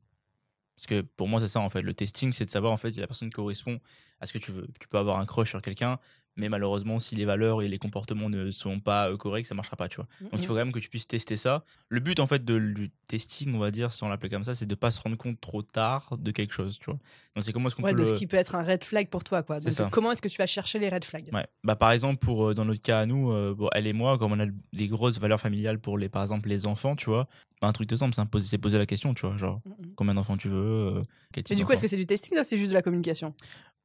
Parce 0.77 0.87
que 0.87 1.01
pour 1.03 1.29
moi, 1.29 1.41
c'est 1.41 1.49
ça 1.49 1.61
en 1.61 1.71
fait. 1.71 1.83
Le 1.83 1.95
testing, 1.95 2.33
c'est 2.33 2.45
de 2.45 2.51
savoir 2.51 2.73
en 2.73 2.77
fait 2.77 2.93
si 2.93 3.01
la 3.01 3.07
personne 3.07 3.31
correspond 3.31 3.81
à 4.21 4.27
ce 4.27 4.33
que 4.33 4.39
tu 4.39 4.53
veux. 4.53 4.69
Tu 4.81 4.89
peux 4.89 4.99
avoir 4.99 5.19
un 5.19 5.27
crush 5.27 5.51
sur 5.51 5.63
quelqu'un, 5.63 5.99
mais 6.37 6.49
malheureusement, 6.49 6.99
si 6.99 7.15
les 7.15 7.25
valeurs 7.25 7.63
et 7.63 7.69
les 7.69 7.79
comportements 7.79 8.29
ne 8.31 8.51
sont 8.51 8.81
pas 8.81 9.11
euh, 9.11 9.17
corrects, 9.17 9.47
ça 9.47 9.55
marchera 9.55 9.77
pas, 9.77 9.89
tu 9.89 9.97
vois. 9.97 10.07
Donc 10.21 10.41
il 10.41 10.47
faut 10.47 10.55
quand 10.55 10.59
même 10.65 10.73
que 10.73 10.79
tu 10.79 10.89
puisses 10.89 11.07
tester 11.07 11.37
ça. 11.37 11.65
Le 11.89 12.01
but 12.01 12.21
en 12.21 12.27
fait 12.27 12.45
de, 12.45 12.59
du 12.59 12.91
testing, 13.09 13.55
on 13.55 13.59
va 13.59 13.71
dire, 13.71 13.93
si 13.93 14.03
on 14.05 14.09
l'appelle 14.09 14.31
comme 14.31 14.45
ça, 14.45 14.55
c'est 14.55 14.67
de 14.67 14.75
pas 14.75 14.91
se 14.91 15.01
rendre 15.01 15.17
compte 15.17 15.41
trop 15.41 15.63
tard 15.63 16.17
de 16.19 16.31
quelque 16.31 16.55
chose, 16.55 16.79
tu 16.79 16.87
vois. 16.87 16.99
Donc 17.35 17.45
c'est 17.45 17.53
comment 17.53 17.69
est-ce 17.69 17.77
qu'on 17.77 17.83
ouais, 17.83 17.93
peut 17.93 17.99
de 17.99 18.03
le... 18.03 18.15
ce 18.15 18.19
qui 18.19 18.27
peut 18.27 18.37
être 18.37 18.55
un 18.55 18.63
red 18.63 18.85
flag 18.85 19.09
pour 19.09 19.25
toi, 19.25 19.43
quoi. 19.43 19.61
Donc, 19.61 19.91
comment 19.91 20.13
est-ce 20.13 20.23
que 20.23 20.29
tu 20.29 20.39
vas 20.39 20.47
chercher 20.47 20.79
les 20.79 20.89
red 20.89 21.05
flags? 21.05 21.29
Ouais. 21.33 21.47
Bah, 21.65 21.77
par 21.77 21.93
exemple, 21.93 22.19
pour, 22.19 22.49
euh, 22.49 22.55
dans 22.55 22.65
notre 22.65 22.83
cas 22.83 23.01
à 23.01 23.07
nous, 23.07 23.31
euh, 23.33 23.55
bon, 23.55 23.69
elle 23.73 23.87
et 23.87 23.93
moi, 23.93 24.19
comme 24.19 24.33
on 24.33 24.41
a 24.41 24.47
des 24.73 24.89
grosses 24.89 25.19
valeurs 25.19 25.41
familiales 25.41 25.79
pour, 25.79 25.99
les, 25.99 26.09
par 26.09 26.23
exemple, 26.23 26.49
les 26.49 26.67
enfants, 26.67 26.97
tu 26.97 27.07
vois, 27.07 27.29
bah, 27.61 27.69
un 27.69 27.73
truc 27.73 27.89
de 27.89 27.97
simple, 27.97 28.15
c'est 28.41 28.59
poser- 28.59 28.79
la 28.79 28.87
question, 28.87 29.15
tu 29.15 29.27
vois, 29.27 29.37
genre, 29.37 29.61
combien 29.97 30.15
d'enfants 30.15 30.37
tu 30.37 30.49
veux 30.49 30.57
euh, 30.57 31.03
type 31.33 31.57
du 31.57 31.65
coup, 31.65 31.73
est-ce 31.73 31.83
que 31.83 31.89
c'est 31.89 31.97
du 31.97 32.07
testing 32.07 32.39
ou 32.39 32.45
c'est 32.45 32.59
juste 32.59 32.71
de 32.71 32.75
la 32.75 32.83
communication? 32.83 33.35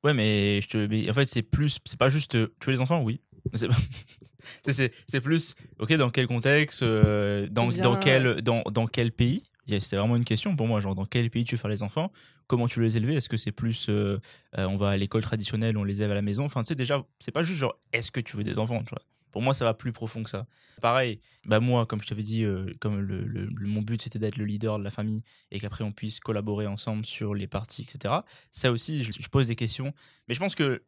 Ouais, 0.08 0.14
mais, 0.14 0.62
je 0.62 0.70
te, 0.70 0.78
mais 0.88 1.10
en 1.10 1.14
fait, 1.14 1.26
c'est 1.26 1.42
plus, 1.42 1.80
c'est 1.84 2.00
pas 2.00 2.10
juste, 2.10 2.36
euh, 2.36 2.48
tu 2.62 2.68
veux 2.68 2.72
les 2.72 2.80
enfants 2.80 3.02
Oui. 3.04 3.20
C'est 3.52 3.68
pas- 3.68 3.76
c'est- 4.72 5.20
plus, 5.20 5.54
ok, 5.80 5.92
dans 5.96 6.10
quel 6.10 6.28
contexte, 6.28 6.82
euh, 6.82 7.46
dans, 7.52 7.66
Combien- 7.66 7.82
dans, 7.84 7.98
quel, 7.98 8.42
dans, 8.42 8.62
dans 8.72 8.88
quel 8.88 9.12
pays? 9.12 9.44
Yeah, 9.68 9.82
C'était 9.82 9.98
vraiment 9.98 10.16
une 10.16 10.24
question 10.24 10.56
pour 10.56 10.66
moi, 10.66 10.80
genre 10.80 10.96
dans 10.96 11.06
quel 11.06 11.30
pays 11.30 11.44
tu 11.44 11.56
veux 11.56 11.60
faire 11.60 11.70
les 11.70 11.84
enfants? 11.84 12.10
Comment 12.48 12.70
tu 12.70 12.80
veux 12.80 12.86
les 12.86 12.96
élever? 12.96 13.16
Est-ce 13.16 13.28
que 13.28 13.36
c'est 13.36 13.52
plus 13.52 13.90
euh, 13.90 14.18
euh, 14.58 14.66
on 14.66 14.78
va 14.78 14.92
à 14.92 14.96
l'école 14.98 15.24
traditionnelle, 15.24 15.78
on 15.78 15.84
les 15.84 15.98
élève 16.02 16.12
à 16.12 16.16
la 16.16 16.22
maison? 16.22 16.46
Enfin, 16.46 16.62
tu 16.62 16.68
sais, 16.70 16.76
déjà, 16.76 17.04
c'est 17.20 17.34
pas 17.34 17.44
juste 17.44 17.60
genre 17.60 17.78
est-ce 17.92 18.10
que 18.10 18.22
tu 18.22 18.38
veux 18.38 18.46
des 18.46 18.60
enfants 18.60 18.82
tu 18.84 18.92
vois? 18.92 19.02
Pour 19.32 19.42
moi, 19.42 19.54
ça 19.54 19.66
va 19.66 19.74
plus 19.74 19.92
profond 19.92 20.24
que 20.24 20.30
ça. 20.30 20.48
Pareil, 20.82 21.20
bah 21.46 21.60
moi, 21.60 21.86
comme 21.86 22.02
je 22.02 22.08
t'avais 22.08 22.24
dit, 22.24 22.44
euh, 22.44 22.74
comme 22.80 23.00
le, 23.00 23.22
le- 23.26 23.46
le- 23.46 23.68
mon 23.68 23.82
but 23.82 24.02
c'était 24.02 24.20
d'être 24.20 24.38
le 24.38 24.46
leader 24.46 24.80
de 24.80 24.84
la 24.84 24.92
famille 24.92 25.22
et 25.52 25.60
qu'après 25.60 25.84
on 25.84 25.92
puisse 25.92 26.20
collaborer 26.20 26.66
ensemble 26.68 27.06
sur 27.06 27.34
les 27.36 27.48
parties, 27.48 27.84
etc. 27.84 28.14
Ça 28.52 28.72
aussi, 28.72 29.04
je, 29.04 29.12
je 29.20 29.28
pose 29.28 29.48
des 29.48 29.56
questions. 29.56 29.94
Mais 30.28 30.34
je 30.34 30.40
pense 30.40 30.56
que 30.56 30.84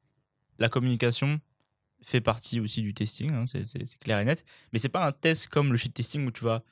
la 0.57 0.69
communication 0.69 1.39
fait 2.01 2.21
partie 2.21 2.59
aussi 2.59 2.81
du 2.81 2.93
testing, 2.93 3.31
hein, 3.33 3.45
c'est- 3.45 3.99
clair 3.99 4.19
et 4.19 4.25
net. 4.25 4.45
Mais 4.71 4.79
c'est 4.79 4.89
pas 4.89 5.05
un 5.05 5.11
test 5.11 5.47
comme 5.47 5.71
le 5.71 5.77
shit 5.77 5.93
testing 5.93 6.25
où 6.25 6.31
tu 6.31 6.43
vas 6.45 6.63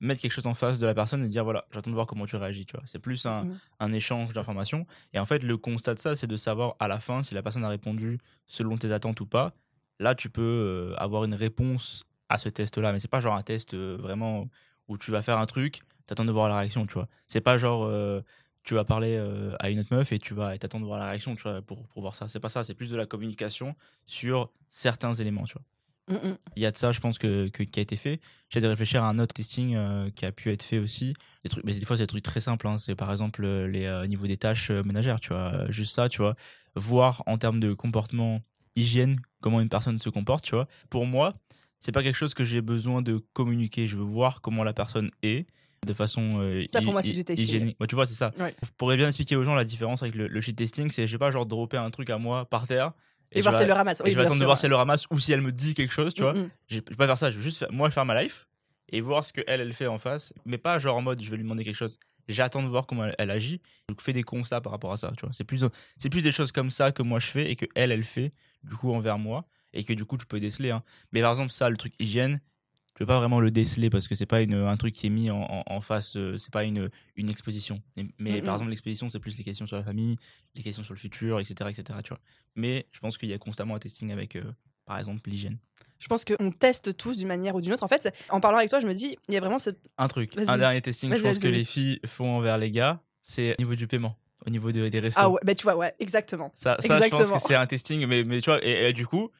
mettre 0.00 0.20
quelque 0.20 0.32
chose 0.32 0.46
en 0.48 0.54
face 0.54 0.80
de 0.80 0.86
la 0.86 0.94
personne 0.94 1.24
et 1.24 1.28
dire 1.28 1.44
voilà, 1.44 1.64
j'attends 1.72 1.90
de 1.90 1.94
voir 1.94 2.08
comment 2.08 2.26
tu 2.26 2.34
réagis, 2.34 2.66
tu 2.66 2.76
vois. 2.76 2.82
C'est 2.86 2.98
plus 2.98 3.24
un, 3.26 3.44
Mhm. 3.44 3.58
un 3.78 3.92
échange 3.92 4.32
d'informations. 4.32 4.84
Et 5.12 5.20
en 5.20 5.26
fait, 5.26 5.44
le 5.44 5.56
constat 5.56 5.94
de 5.94 6.00
ça, 6.00 6.16
c'est 6.16 6.26
de 6.26 6.36
savoir 6.36 6.74
à 6.80 6.88
la 6.88 6.98
fin 6.98 7.22
si 7.22 7.34
la 7.34 7.42
personne 7.44 7.64
a 7.64 7.68
répondu 7.68 8.18
selon 8.48 8.76
tes 8.76 8.90
attentes 8.92 9.20
ou 9.20 9.26
pas. 9.26 9.54
Là, 10.02 10.14
tu 10.16 10.28
peux 10.30 10.42
euh, 10.42 10.94
avoir 10.98 11.22
une 11.24 11.34
réponse 11.34 12.04
à 12.28 12.36
ce 12.36 12.48
test-là. 12.48 12.92
Mais 12.92 12.98
c'est 12.98 13.06
pas 13.10 13.20
genre 13.20 13.36
un 13.36 13.42
test 13.42 13.74
euh, 13.74 13.96
vraiment 14.00 14.48
où 14.88 14.98
tu 14.98 15.12
vas 15.12 15.22
faire 15.22 15.38
un 15.38 15.46
truc, 15.46 15.82
t'attends 16.06 16.24
de 16.24 16.32
voir 16.32 16.48
la 16.48 16.58
réaction, 16.58 16.86
tu 16.86 16.94
vois. 16.94 17.08
C'est 17.28 17.40
pas 17.40 17.56
genre 17.56 17.84
euh, 17.84 18.20
tu 18.64 18.74
vas 18.74 18.84
parler 18.84 19.16
euh, 19.16 19.54
à 19.60 19.70
une 19.70 19.78
autre 19.78 19.94
meuf 19.94 20.10
et 20.12 20.18
tu 20.18 20.34
vas 20.34 20.58
t'attends 20.58 20.80
de 20.80 20.84
voir 20.84 20.98
la 20.98 21.06
réaction, 21.08 21.36
tu 21.36 21.42
vois, 21.42 21.62
pour, 21.62 21.86
pour 21.86 22.02
voir 22.02 22.16
ça. 22.16 22.26
C'est 22.26 22.40
pas 22.40 22.48
ça, 22.48 22.64
c'est 22.64 22.74
plus 22.74 22.90
de 22.90 22.96
la 22.96 23.06
communication 23.06 23.76
sur 24.06 24.50
certains 24.70 25.14
éléments, 25.14 25.44
tu 25.44 25.52
vois 25.54 25.62
Mhm. 26.08 26.36
il 26.56 26.62
y 26.62 26.66
a 26.66 26.72
de 26.72 26.76
ça, 26.76 26.90
je 26.90 26.98
pense, 26.98 27.16
que, 27.16 27.46
que- 27.48 27.62
qui 27.62 27.78
a 27.78 27.82
été 27.82 27.94
fait. 27.96 28.20
J'ai 28.50 28.60
de 28.60 28.66
réfléchir 28.66 29.04
à 29.04 29.08
un 29.08 29.20
autre 29.20 29.32
testing 29.34 29.76
euh, 29.76 30.10
qui 30.10 30.26
a 30.26 30.32
pu 30.32 30.50
être 30.50 30.64
fait 30.64 30.80
aussi. 30.80 31.14
Des, 31.44 31.48
trucs, 31.48 31.64
mais 31.64 31.74
des 31.74 31.86
fois, 31.86 31.96
c'est 31.96 32.02
des 32.02 32.08
trucs 32.08 32.24
très 32.24 32.40
simples. 32.40 32.66
hein. 32.66 32.76
C'est 32.76 32.96
par 32.96 33.12
exemple 33.12 33.46
les 33.46 33.84
euh, 33.86 34.04
niveau 34.08 34.26
des 34.26 34.36
tâches 34.36 34.70
ménagères, 34.72 35.20
tu 35.20 35.28
vois. 35.28 35.70
Juste 35.70 35.94
ça, 35.94 36.08
tu 36.08 36.18
vois. 36.18 36.34
Voir 36.74 37.22
en 37.26 37.38
termes 37.38 37.60
de 37.60 37.72
comportement, 37.72 38.42
hygiène, 38.74 39.20
comment 39.42 39.60
une 39.60 39.68
personne 39.68 39.98
se 39.98 40.08
comporte, 40.08 40.44
tu 40.44 40.54
vois. 40.54 40.66
Pour 40.88 41.04
moi, 41.04 41.34
c'est 41.80 41.92
pas 41.92 42.02
quelque 42.02 42.16
chose 42.16 42.32
que 42.32 42.44
j'ai 42.44 42.60
besoin 42.62 43.02
de 43.02 43.20
communiquer. 43.32 43.86
Je 43.86 43.96
veux 43.96 44.04
voir 44.04 44.40
comment 44.40 44.64
la 44.64 44.72
personne 44.72 45.10
est 45.22 45.46
de 45.86 45.92
façon 45.92 46.38
euh, 46.40 46.64
Ça, 46.68 46.80
pour 46.80 46.92
moi, 46.92 47.02
c'est 47.02 47.12
du 47.12 47.24
testing. 47.24 47.74
Ouais, 47.80 47.86
tu 47.86 47.94
vois, 47.94 48.06
c'est 48.06 48.14
ça. 48.14 48.32
Ouais. 48.38 48.54
Je 48.62 48.68
pourrais 48.78 48.96
bien 48.96 49.08
expliquer 49.08 49.36
aux 49.36 49.42
gens 49.42 49.54
la 49.54 49.64
différence 49.64 50.02
avec 50.02 50.14
le, 50.14 50.28
le 50.28 50.40
shit 50.40 50.56
testing. 50.56 50.90
C'est, 50.90 51.06
je 51.06 51.12
sais 51.12 51.18
pas, 51.18 51.30
genre 51.30 51.44
dropper 51.44 51.76
un 51.76 51.90
truc 51.90 52.08
à 52.10 52.18
moi 52.18 52.44
par 52.44 52.66
terre. 52.66 52.92
Et, 53.32 53.38
je 53.38 53.42
voir 53.42 53.54
si 53.54 53.62
elle 53.62 53.68
le 53.68 53.74
ramasse. 53.74 54.00
Oui, 54.04 54.10
je 54.12 54.16
vais 54.16 54.22
attendre 54.22 54.40
de 54.40 54.44
voir 54.44 54.58
si 54.58 54.66
elle 54.66 54.70
le 54.70 54.76
ramasse 54.76 55.06
ou 55.10 55.18
si 55.18 55.32
elle 55.32 55.40
me 55.40 55.52
dit 55.52 55.74
quelque 55.74 55.92
chose, 55.92 56.14
tu 56.14 56.22
vois. 56.22 56.34
Je 56.68 56.76
vais 56.76 56.82
pas 56.82 57.06
faire 57.06 57.18
ça, 57.18 57.30
je 57.30 57.38
vais 57.38 57.42
juste 57.42 57.58
faire- 57.58 57.72
moi 57.72 57.90
faire 57.90 58.04
ma 58.04 58.22
life 58.22 58.46
et 58.90 59.00
voir 59.00 59.24
ce 59.24 59.32
que 59.32 59.40
elle 59.46 59.60
elle 59.62 59.72
fait 59.72 59.86
en 59.86 59.98
face, 59.98 60.34
mais 60.44 60.58
pas 60.58 60.78
genre 60.78 60.96
en 60.98 61.02
mode 61.02 61.20
je 61.22 61.30
vais 61.30 61.36
lui 61.36 61.42
demander 61.44 61.64
quelque 61.64 61.76
chose. 61.76 61.98
J'attends 62.28 62.62
de 62.62 62.68
voir 62.68 62.86
comment 62.86 63.04
elle, 63.06 63.14
elle 63.18 63.30
agit. 63.30 63.60
Donc 63.88 64.00
fais 64.00 64.12
des 64.12 64.22
constats 64.22 64.60
par 64.60 64.72
rapport 64.72 64.92
à 64.92 64.96
ça, 64.96 65.12
tu 65.16 65.24
vois. 65.26 65.32
C'est 65.32 65.44
plus 65.44 65.64
c'est 65.96 66.08
plus 66.10 66.22
des 66.22 66.30
choses 66.32 66.52
comme 66.52 66.70
ça 66.70 66.92
que 66.92 67.02
moi 67.02 67.18
je 67.20 67.26
fais 67.26 67.50
et 67.50 67.56
que 67.56 67.66
elle 67.74 67.92
elle 67.92 68.04
fait 68.04 68.32
du 68.64 68.74
coup 68.74 68.92
envers 68.92 69.18
moi 69.18 69.42
et 69.72 69.84
que 69.84 69.92
du 69.92 70.04
coup 70.04 70.16
tu 70.18 70.26
peux 70.26 70.40
déceler 70.40 70.70
hein. 70.70 70.82
Mais 71.12 71.20
par 71.20 71.32
exemple 71.32 71.50
ça 71.50 71.68
le 71.70 71.76
truc 71.76 71.94
hygiène, 71.98 72.40
tu 72.88 72.94
peux 72.98 73.06
pas 73.06 73.18
vraiment 73.18 73.40
le 73.40 73.50
déceler 73.50 73.88
parce 73.90 74.06
que 74.06 74.14
c'est 74.14 74.26
pas 74.26 74.42
une, 74.42 74.52
un 74.54 74.76
truc 74.76 74.94
qui 74.94 75.06
est 75.06 75.10
mis 75.10 75.30
en, 75.30 75.40
en- 75.42 75.62
en 75.66 75.80
face, 75.80 76.16
euh, 76.16 76.36
c'est 76.36 76.52
pas 76.52 76.64
une, 76.64 76.90
une 77.16 77.30
exposition. 77.30 77.82
Mais, 77.96 78.06
mais 78.18 78.42
par 78.42 78.54
exemple, 78.56 78.70
l'exposition, 78.70 79.08
c'est 79.08 79.18
plus 79.18 79.38
les 79.38 79.44
questions 79.44 79.64
sur 79.66 79.76
la 79.78 79.82
famille, 79.82 80.16
les 80.54 80.62
questions 80.62 80.84
sur 80.84 80.92
le 80.92 80.98
futur, 80.98 81.40
etc. 81.40 81.70
etc. 81.70 81.98
tu 82.04 82.10
vois. 82.10 82.20
Mais 82.54 82.86
je 82.92 83.00
pense 83.00 83.16
qu'il 83.16 83.30
y 83.30 83.32
a 83.32 83.38
constamment 83.38 83.74
un 83.76 83.78
testing 83.78 84.12
avec, 84.12 84.36
euh, 84.36 84.44
par 84.84 84.98
exemple, 84.98 85.28
l'hygiène. 85.28 85.58
Je 85.98 86.08
pense 86.08 86.24
qu'on 86.24 86.50
teste 86.50 86.96
tous 86.96 87.18
d'une 87.18 87.28
manière 87.28 87.54
ou 87.54 87.60
d'une 87.60 87.72
autre. 87.72 87.84
En 87.84 87.88
fait, 87.88 88.12
en 88.28 88.40
parlant 88.40 88.58
avec 88.58 88.70
toi, 88.70 88.80
je 88.80 88.86
me 88.88 88.92
dis, 88.94 89.16
il 89.28 89.34
y 89.34 89.36
a 89.36 89.40
vraiment 89.40 89.60
cette. 89.60 89.78
Un 89.98 90.08
truc, 90.08 90.32
un 90.36 90.58
dernier 90.58 90.80
testing, 90.82 91.12
je 91.14 91.20
pense 91.22 91.38
que 91.38 91.46
les 91.48 91.64
filles 91.64 92.00
font 92.06 92.36
envers 92.36 92.58
les 92.58 92.70
gars, 92.72 93.00
c'est 93.22 93.52
au 93.52 93.62
niveau 93.62 93.74
du 93.76 93.86
paiement, 93.86 94.16
au 94.46 94.50
niveau 94.50 94.72
de- 94.72 94.88
des 94.88 94.98
restos. 94.98 95.20
Ah 95.22 95.30
ouais, 95.30 95.38
bah 95.44 95.54
tu 95.54 95.62
vois, 95.62 95.76
ouais, 95.76 95.94
exactement. 96.00 96.50
Ça, 96.56 96.76
ça 96.80 97.00
je 97.00 97.08
pense 97.08 97.30
que 97.30 97.38
c'est 97.38 97.54
un 97.54 97.66
testing, 97.66 98.04
mais, 98.06 98.24
mais 98.24 98.40
tu 98.40 98.50
vois, 98.50 98.64
et, 98.64 98.88
et 98.88 98.92
du 98.92 99.06
coup, 99.06 99.30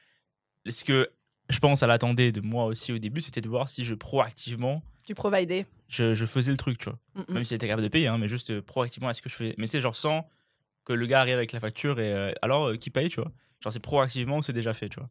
ce 0.69 0.83
que 0.85 1.09
je 1.49 1.59
pense, 1.59 1.83
elle 1.83 1.91
attendait 1.91 2.31
de 2.31 2.39
moi 2.39 2.63
aussi 2.65 2.93
au 2.93 2.97
début, 2.97 3.19
c'était 3.19 3.41
de 3.41 3.49
voir 3.49 3.67
si 3.67 3.83
je 3.83 3.93
proactivement, 3.93 4.81
Tu 5.05 5.13
providais. 5.13 5.65
je, 5.89 6.15
je 6.15 6.25
faisais 6.25 6.51
le 6.51 6.57
truc, 6.57 6.77
tu 6.77 6.85
vois. 6.85 6.97
Mhm. 7.15 7.25
Même 7.35 7.43
si 7.43 7.53
était 7.53 7.67
capable 7.67 7.83
de 7.83 7.89
payer, 7.89 8.07
hein, 8.07 8.17
mais 8.17 8.29
juste 8.29 8.51
euh, 8.51 8.61
proactivement, 8.61 9.09
est-ce 9.09 9.21
que 9.21 9.27
je 9.29 9.35
fais. 9.35 9.53
Mais 9.57 9.65
tu 9.67 9.71
sais, 9.71 9.81
genre 9.81 9.95
sans 9.97 10.29
que 10.85 10.93
le 10.93 11.05
gars 11.07 11.19
arrive 11.19 11.35
avec 11.35 11.51
la 11.51 11.59
facture 11.59 11.99
et 11.99 12.13
euh, 12.13 12.31
alors 12.41 12.69
euh, 12.69 12.75
qui 12.77 12.89
paye, 12.89 13.09
tu 13.09 13.19
vois. 13.21 13.31
Genre, 13.61 13.73
c'est 13.73 13.79
proactivement, 13.81 14.41
c'est 14.41 14.53
déjà 14.53 14.73
fait, 14.73 14.87
tu 14.87 14.99
vois. 14.99 15.09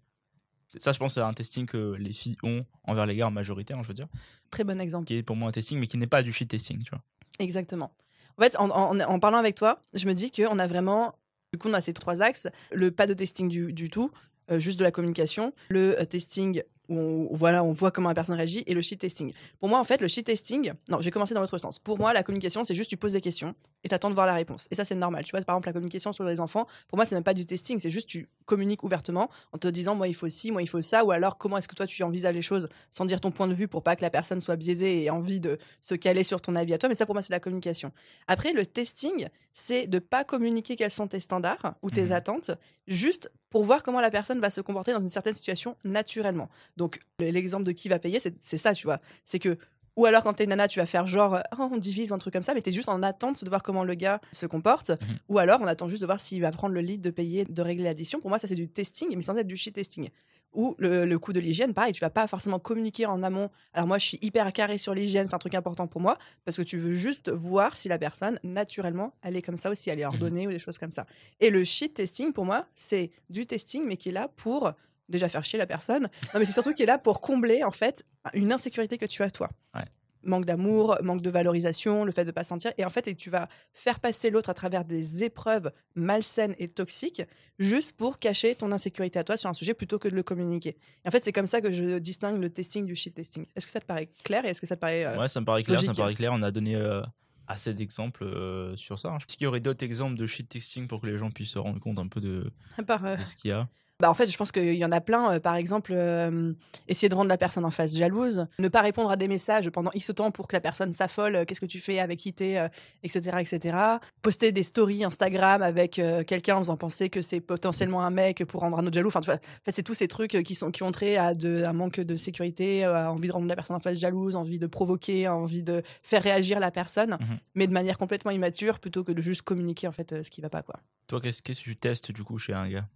Ça, 0.78 0.92
je 0.92 0.98
pense, 0.98 1.14
c'est 1.14 1.20
un 1.20 1.32
testing 1.34 1.66
que 1.66 1.94
les 1.98 2.12
filles 2.12 2.36
ont 2.42 2.64
envers 2.84 3.06
les 3.06 3.14
gars 3.16 3.26
en 3.28 3.30
majorité, 3.30 3.74
hein, 3.74 3.80
je 3.82 3.88
veux 3.88 3.94
dire. 3.94 4.08
Très 4.50 4.64
bon 4.64 4.80
exemple. 4.80 5.06
Qui 5.06 5.16
est 5.16 5.22
pour 5.22 5.36
moi 5.36 5.48
un 5.48 5.52
testing, 5.52 5.78
mais 5.78 5.86
qui 5.86 5.98
n'est 5.98 6.06
pas 6.06 6.22
du 6.22 6.32
shit 6.32 6.48
testing, 6.48 6.82
tu 6.82 6.90
vois. 6.90 7.02
Exactement. 7.38 7.92
En 8.38 8.42
fait, 8.42 8.56
en, 8.58 8.70
en- 8.70 8.98
en 9.00 9.18
parlant 9.20 9.38
avec 9.38 9.54
toi, 9.54 9.80
je 9.94 10.06
me 10.06 10.14
dis 10.14 10.30
qu'on 10.30 10.58
a 10.58 10.66
vraiment. 10.66 11.14
Du 11.52 11.58
coup, 11.58 11.68
on 11.68 11.74
a 11.74 11.80
ces 11.82 11.92
trois 11.92 12.22
axes 12.22 12.48
le 12.72 12.90
pas 12.90 13.06
de 13.06 13.12
testing 13.14 13.48
du, 13.48 13.72
du 13.74 13.90
tout, 13.90 14.10
euh, 14.50 14.58
juste 14.58 14.78
de 14.78 14.84
la 14.84 14.90
communication, 14.90 15.52
le 15.68 16.00
euh, 16.00 16.04
testing 16.06 16.62
où 16.96 17.28
on, 17.32 17.36
voilà, 17.36 17.64
on 17.64 17.72
voit 17.72 17.90
comment 17.90 18.08
la 18.08 18.14
personne 18.14 18.36
réagit, 18.36 18.62
et 18.66 18.74
le 18.74 18.82
shit 18.82 19.00
testing. 19.00 19.32
Pour 19.60 19.68
moi, 19.68 19.78
en 19.78 19.84
fait, 19.84 20.00
le 20.00 20.08
shit 20.08 20.24
testing, 20.26 20.72
non, 20.90 21.00
j'ai 21.00 21.10
commencé 21.10 21.34
dans 21.34 21.40
l'autre 21.40 21.58
sens. 21.58 21.78
Pour 21.78 21.98
moi, 21.98 22.12
la 22.12 22.22
communication, 22.22 22.64
c'est 22.64 22.74
juste 22.74 22.90
tu 22.90 22.96
poses 22.96 23.12
des 23.12 23.20
questions 23.20 23.54
et 23.84 23.88
t'attends 23.88 24.10
de 24.10 24.14
voir 24.14 24.26
la 24.26 24.34
réponse. 24.34 24.68
Et 24.70 24.74
ça, 24.74 24.84
c'est 24.84 24.94
normal. 24.94 25.24
Tu 25.24 25.30
vois, 25.30 25.40
par 25.42 25.54
exemple, 25.56 25.68
la 25.68 25.72
communication 25.72 26.12
sur 26.12 26.24
les 26.24 26.40
enfants, 26.40 26.66
pour 26.88 26.96
moi, 26.96 27.06
c'est 27.06 27.14
même 27.14 27.24
pas 27.24 27.34
du 27.34 27.46
testing, 27.46 27.78
c'est 27.78 27.90
juste 27.90 28.08
tu 28.08 28.28
communiques 28.44 28.82
ouvertement 28.84 29.30
en 29.52 29.58
te 29.58 29.68
disant, 29.68 29.94
moi, 29.94 30.08
il 30.08 30.14
faut 30.14 30.28
ci, 30.28 30.52
moi, 30.52 30.62
il 30.62 30.68
faut 30.68 30.80
ça, 30.80 31.04
ou 31.04 31.10
alors 31.10 31.38
comment 31.38 31.58
est-ce 31.58 31.68
que 31.68 31.74
toi, 31.74 31.86
tu 31.86 32.02
envisages 32.02 32.34
les 32.34 32.42
choses 32.42 32.68
sans 32.90 33.04
dire 33.04 33.20
ton 33.20 33.30
point 33.30 33.48
de 33.48 33.54
vue 33.54 33.68
pour 33.68 33.82
pas 33.82 33.96
que 33.96 34.02
la 34.02 34.10
personne 34.10 34.40
soit 34.40 34.56
biaisée 34.56 34.98
et 35.00 35.04
ait 35.04 35.10
envie 35.10 35.40
de 35.40 35.58
se 35.80 35.94
caler 35.94 36.24
sur 36.24 36.40
ton 36.40 36.54
avis 36.56 36.74
à 36.74 36.78
toi. 36.78 36.88
Mais 36.88 36.94
ça, 36.94 37.06
pour 37.06 37.14
moi, 37.14 37.22
c'est 37.22 37.32
la 37.32 37.40
communication. 37.40 37.92
Après, 38.28 38.52
le 38.52 38.66
testing, 38.66 39.28
c'est 39.54 39.86
de 39.86 39.98
pas 39.98 40.24
communiquer 40.24 40.76
quels 40.76 40.90
sont 40.90 41.06
tes 41.08 41.20
standards 41.20 41.74
ou 41.82 41.90
tes 41.90 42.04
Mhm. 42.06 42.12
attentes, 42.12 42.50
juste 42.86 43.30
pour 43.50 43.64
voir 43.64 43.82
comment 43.82 44.00
la 44.00 44.10
personne 44.10 44.40
va 44.40 44.50
se 44.50 44.60
comporter 44.60 44.92
dans 44.92 45.00
une 45.00 45.10
certaine 45.10 45.34
situation 45.34 45.76
naturellement. 45.84 46.48
Donc, 46.76 47.00
le- 47.18 47.30
l'exemple 47.30 47.64
de 47.64 47.72
qui 47.72 47.88
va 47.88 47.98
payer, 47.98 48.18
c'est 48.20 48.58
ça, 48.58 48.74
tu 48.74 48.86
vois. 48.86 49.00
C'est 49.24 49.38
que, 49.38 49.56
ou 49.96 50.06
alors 50.06 50.22
quand 50.22 50.32
t'es 50.34 50.44
une 50.44 50.50
nana, 50.50 50.68
tu 50.68 50.78
vas 50.78 50.86
faire 50.86 51.06
genre, 51.06 51.34
euh, 51.34 51.40
oh, 51.58 51.68
on 51.70 51.76
divise 51.76 52.12
ou 52.12 52.14
un 52.14 52.18
truc 52.18 52.32
comme 52.32 52.42
ça, 52.42 52.54
mais 52.54 52.62
t'es 52.62 52.72
juste 52.72 52.88
en 52.88 53.02
attente 53.02 53.44
de 53.44 53.48
voir 53.48 53.62
comment 53.62 53.84
le 53.84 53.94
gars 53.94 54.20
se 54.32 54.46
comporte. 54.46 54.90
Mhm. 54.90 55.18
Ou 55.28 55.38
alors, 55.38 55.60
on 55.60 55.66
attend 55.66 55.88
juste 55.88 56.00
de 56.00 56.06
voir 56.06 56.20
s'il 56.20 56.40
va 56.40 56.50
prendre 56.50 56.74
le 56.74 56.80
lead 56.80 57.00
de 57.00 57.10
payer, 57.10 57.44
de 57.44 57.62
régler 57.62 57.84
l'addition. 57.84 58.20
Pour 58.20 58.30
moi, 58.30 58.38
ça, 58.38 58.48
c'est 58.48 58.54
du 58.54 58.68
testing, 58.68 59.08
mais 59.14 59.22
sans 59.22 59.36
être 59.36 59.46
du 59.46 59.56
shit 59.56 59.74
testing. 59.74 60.08
Ou 60.54 60.74
le, 60.78 61.06
le 61.06 61.18
coup 61.18 61.32
de 61.32 61.40
l'hygiène, 61.40 61.72
pareil, 61.72 61.94
tu 61.94 62.00
vas 62.00 62.10
pas 62.10 62.26
forcément 62.26 62.58
communiquer 62.58 63.06
en 63.06 63.22
amont. 63.22 63.48
Alors 63.72 63.86
moi, 63.86 63.98
je 63.98 64.06
suis 64.06 64.18
hyper 64.20 64.52
carré 64.52 64.76
sur 64.76 64.92
l'hygiène, 64.92 65.26
c'est 65.26 65.34
un 65.34 65.38
truc 65.38 65.54
important 65.54 65.86
pour 65.86 66.02
moi, 66.02 66.18
parce 66.44 66.58
que 66.58 66.62
tu 66.62 66.76
veux 66.76 66.92
juste 66.92 67.30
voir 67.30 67.74
si 67.74 67.88
la 67.88 67.98
personne, 67.98 68.38
naturellement, 68.44 69.14
elle 69.22 69.36
est 69.36 69.40
comme 69.40 69.56
ça 69.56 69.70
ou 69.70 69.74
si 69.74 69.88
elle 69.88 69.98
est 69.98 70.04
ordonnée 70.04 70.46
ou 70.46 70.50
des 70.50 70.58
choses 70.58 70.76
comme 70.76 70.92
ça. 70.92 71.06
Et 71.40 71.48
le 71.48 71.64
shit 71.64 71.94
testing, 71.94 72.34
pour 72.34 72.44
moi, 72.44 72.66
c'est 72.74 73.10
du 73.30 73.46
testing, 73.46 73.84
mais 73.86 73.96
qui 73.96 74.10
est 74.10 74.12
là 74.12 74.28
pour 74.36 74.72
déjà 75.12 75.28
faire 75.28 75.44
chier 75.44 75.58
la 75.58 75.66
personne. 75.66 76.08
Non, 76.34 76.40
mais 76.40 76.44
c'est 76.44 76.52
surtout 76.52 76.74
qui 76.74 76.82
est 76.82 76.86
là 76.86 76.98
pour 76.98 77.20
combler, 77.20 77.62
en 77.62 77.70
fait, 77.70 78.04
une 78.34 78.52
insécurité 78.52 78.98
que 78.98 79.06
tu 79.06 79.22
as 79.22 79.30
toi. 79.30 79.48
Ouais. 79.74 79.84
Manque 80.24 80.44
d'amour, 80.44 80.96
manque 81.02 81.20
de 81.20 81.30
valorisation, 81.30 82.04
le 82.04 82.12
fait 82.12 82.24
de 82.24 82.30
pas 82.30 82.44
sentir. 82.44 82.72
Et 82.78 82.84
en 82.84 82.90
fait, 82.90 83.08
et 83.08 83.14
tu 83.16 83.28
vas 83.28 83.48
faire 83.72 83.98
passer 83.98 84.30
l'autre 84.30 84.50
à 84.50 84.54
travers 84.54 84.84
des 84.84 85.24
épreuves 85.24 85.72
malsaines 85.96 86.54
et 86.58 86.68
toxiques, 86.68 87.22
juste 87.58 87.96
pour 87.96 88.18
cacher 88.20 88.54
ton 88.54 88.70
insécurité 88.70 89.18
à 89.18 89.24
toi 89.24 89.36
sur 89.36 89.50
un 89.50 89.52
sujet 89.52 89.74
plutôt 89.74 89.98
que 89.98 90.06
de 90.08 90.14
le 90.14 90.22
communiquer. 90.22 90.76
Et 91.04 91.08
en 91.08 91.10
fait, 91.10 91.24
c'est 91.24 91.32
comme 91.32 91.48
ça 91.48 91.60
que 91.60 91.72
je 91.72 91.98
distingue 91.98 92.40
le 92.40 92.50
testing 92.50 92.86
du 92.86 92.94
shit 92.94 93.14
testing. 93.14 93.46
Est-ce 93.56 93.66
que 93.66 93.72
ça 93.72 93.80
te 93.80 93.84
paraît 93.86 94.10
clair 94.22 94.44
et 94.44 94.50
est-ce 94.50 94.60
que 94.60 94.66
ça 94.68 94.76
te 94.76 94.80
paraît. 94.80 95.04
euh, 95.04 95.18
Ouais, 95.18 95.26
ça 95.28 95.40
me 95.40 95.44
paraît 95.44 95.64
clair, 95.64 95.80
ça 95.80 95.88
me 95.88 95.96
paraît 95.96 96.14
clair. 96.14 96.30
On 96.32 96.42
a 96.42 96.52
donné 96.52 96.76
euh, 96.76 97.02
assez 97.48 97.74
d'exemples 97.74 98.22
euh, 98.22 98.76
sur 98.76 99.00
ça. 99.00 99.16
Est-ce 99.16 99.36
qu'il 99.36 99.44
y 99.44 99.48
aurait 99.48 99.58
d'autres 99.60 99.84
exemples 99.84 100.14
de 100.16 100.26
shit 100.28 100.48
texting 100.48 100.86
pour 100.86 101.00
que 101.00 101.08
les 101.08 101.18
gens 101.18 101.32
puissent 101.32 101.50
se 101.50 101.58
rendre 101.58 101.80
compte 101.80 101.98
un 101.98 102.06
peu 102.06 102.20
de, 102.20 102.48
par, 102.86 103.04
euh, 103.04 103.16
de 103.16 103.24
ce 103.24 103.34
qu'il 103.34 103.50
y 103.50 103.52
a? 103.54 103.68
Bah, 104.02 104.10
en 104.10 104.14
fait, 104.14 104.26
je 104.26 104.36
pense 104.36 104.50
qu'il 104.50 104.74
y 104.74 104.84
en 104.84 104.90
a 104.90 105.00
plein. 105.00 105.34
Euh, 105.34 105.38
par 105.38 105.54
exemple, 105.54 105.92
euh, 105.94 106.52
essayer 106.88 107.08
de 107.08 107.14
rendre 107.14 107.28
la 107.28 107.38
personne 107.38 107.64
en 107.64 107.70
face 107.70 107.96
jalouse, 107.96 108.46
ne 108.58 108.66
pas 108.66 108.80
répondre 108.82 109.08
à 109.12 109.16
des 109.16 109.28
messages 109.28 109.70
pendant 109.70 109.92
X 109.94 110.10
temps 110.16 110.32
pour 110.32 110.48
que 110.48 110.56
la 110.56 110.60
personne 110.60 110.92
s'affole. 110.92 111.36
euh, 111.36 111.44
Qu'est-ce 111.44 111.60
que 111.60 111.66
tu 111.66 111.78
fais 111.78 112.00
avec 112.00 112.18
qui 112.18 112.32
t'es, 112.32 112.58
euh, 112.58 112.66
etc., 113.04 113.36
etc. 113.38 113.78
Poster 114.20 114.50
des 114.50 114.64
stories 114.64 115.04
Instagram 115.04 115.62
avec 115.62 116.00
euh, 116.00 116.24
quelqu'un 116.24 116.56
en 116.56 116.58
faisant 116.58 116.76
penser 116.76 117.10
que 117.10 117.22
c'est 117.22 117.40
potentiellement 117.40 118.02
un 118.02 118.10
mec 118.10 118.44
pour 118.44 118.62
rendre 118.62 118.76
un 118.76 118.84
autre 118.84 118.94
jaloux. 118.94 119.06
Enfin, 119.06 119.20
tu 119.20 119.26
vois, 119.26 119.36
en 119.36 119.64
fait, 119.64 119.70
c'est 119.70 119.84
tous 119.84 119.94
ces 119.94 120.08
trucs 120.08 120.32
qui 120.42 120.56
sont 120.56 120.72
qui 120.72 120.82
ont 120.82 120.90
trait 120.90 121.16
à 121.16 121.34
de, 121.34 121.62
un 121.64 121.72
manque 121.72 122.00
de 122.00 122.16
sécurité, 122.16 122.82
à 122.82 123.12
envie 123.12 123.28
de 123.28 123.32
rendre 123.32 123.46
la 123.46 123.54
personne 123.54 123.76
en 123.76 123.80
face 123.80 124.00
jalouse, 124.00 124.34
envie 124.34 124.58
de 124.58 124.66
provoquer, 124.66 125.28
envie 125.28 125.62
de 125.62 125.80
faire 126.02 126.24
réagir 126.24 126.58
la 126.58 126.72
personne, 126.72 127.12
Mhm. 127.20 127.38
mais 127.54 127.66
de 127.68 127.72
manière 127.72 127.98
complètement 127.98 128.32
immature 128.32 128.80
plutôt 128.80 129.04
que 129.04 129.12
de 129.12 129.22
juste 129.22 129.42
communiquer 129.42 129.86
en 129.86 129.92
fait 129.92 130.24
ce 130.24 130.28
qui 130.28 130.40
va 130.40 130.48
pas 130.50 130.62
quoi. 130.62 130.80
Toi, 131.06 131.20
qu'est-ce 131.20 131.40
que 131.42 131.52
tu 131.52 131.76
testes 131.76 132.10
du 132.10 132.24
coup 132.24 132.38
chez 132.38 132.52
un 132.52 132.68
gars? 132.68 132.88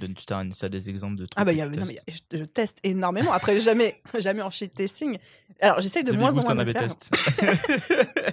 Donne 0.00 0.14
tu 0.14 0.64
as, 0.64 0.68
des 0.70 0.88
exemples 0.88 1.16
de 1.16 1.26
trucs 1.26 1.38
Ah 1.40 1.44
bah, 1.44 1.52
y 1.52 1.60
a- 1.60 1.66
non, 1.68 1.84
mais 1.86 1.98
je, 2.08 2.38
je 2.38 2.44
teste 2.44 2.78
énormément. 2.84 3.32
Après, 3.32 3.60
jamais, 3.60 4.00
jamais 4.18 4.40
en 4.42 4.50
shit 4.50 4.72
testing. 4.74 5.18
Alors, 5.60 5.80
j'essaye 5.80 6.04
de 6.04 6.12
moins 6.12 6.30
en 6.38 6.42
moins 6.42 6.54
de 6.64 6.72
faire. 6.72 6.88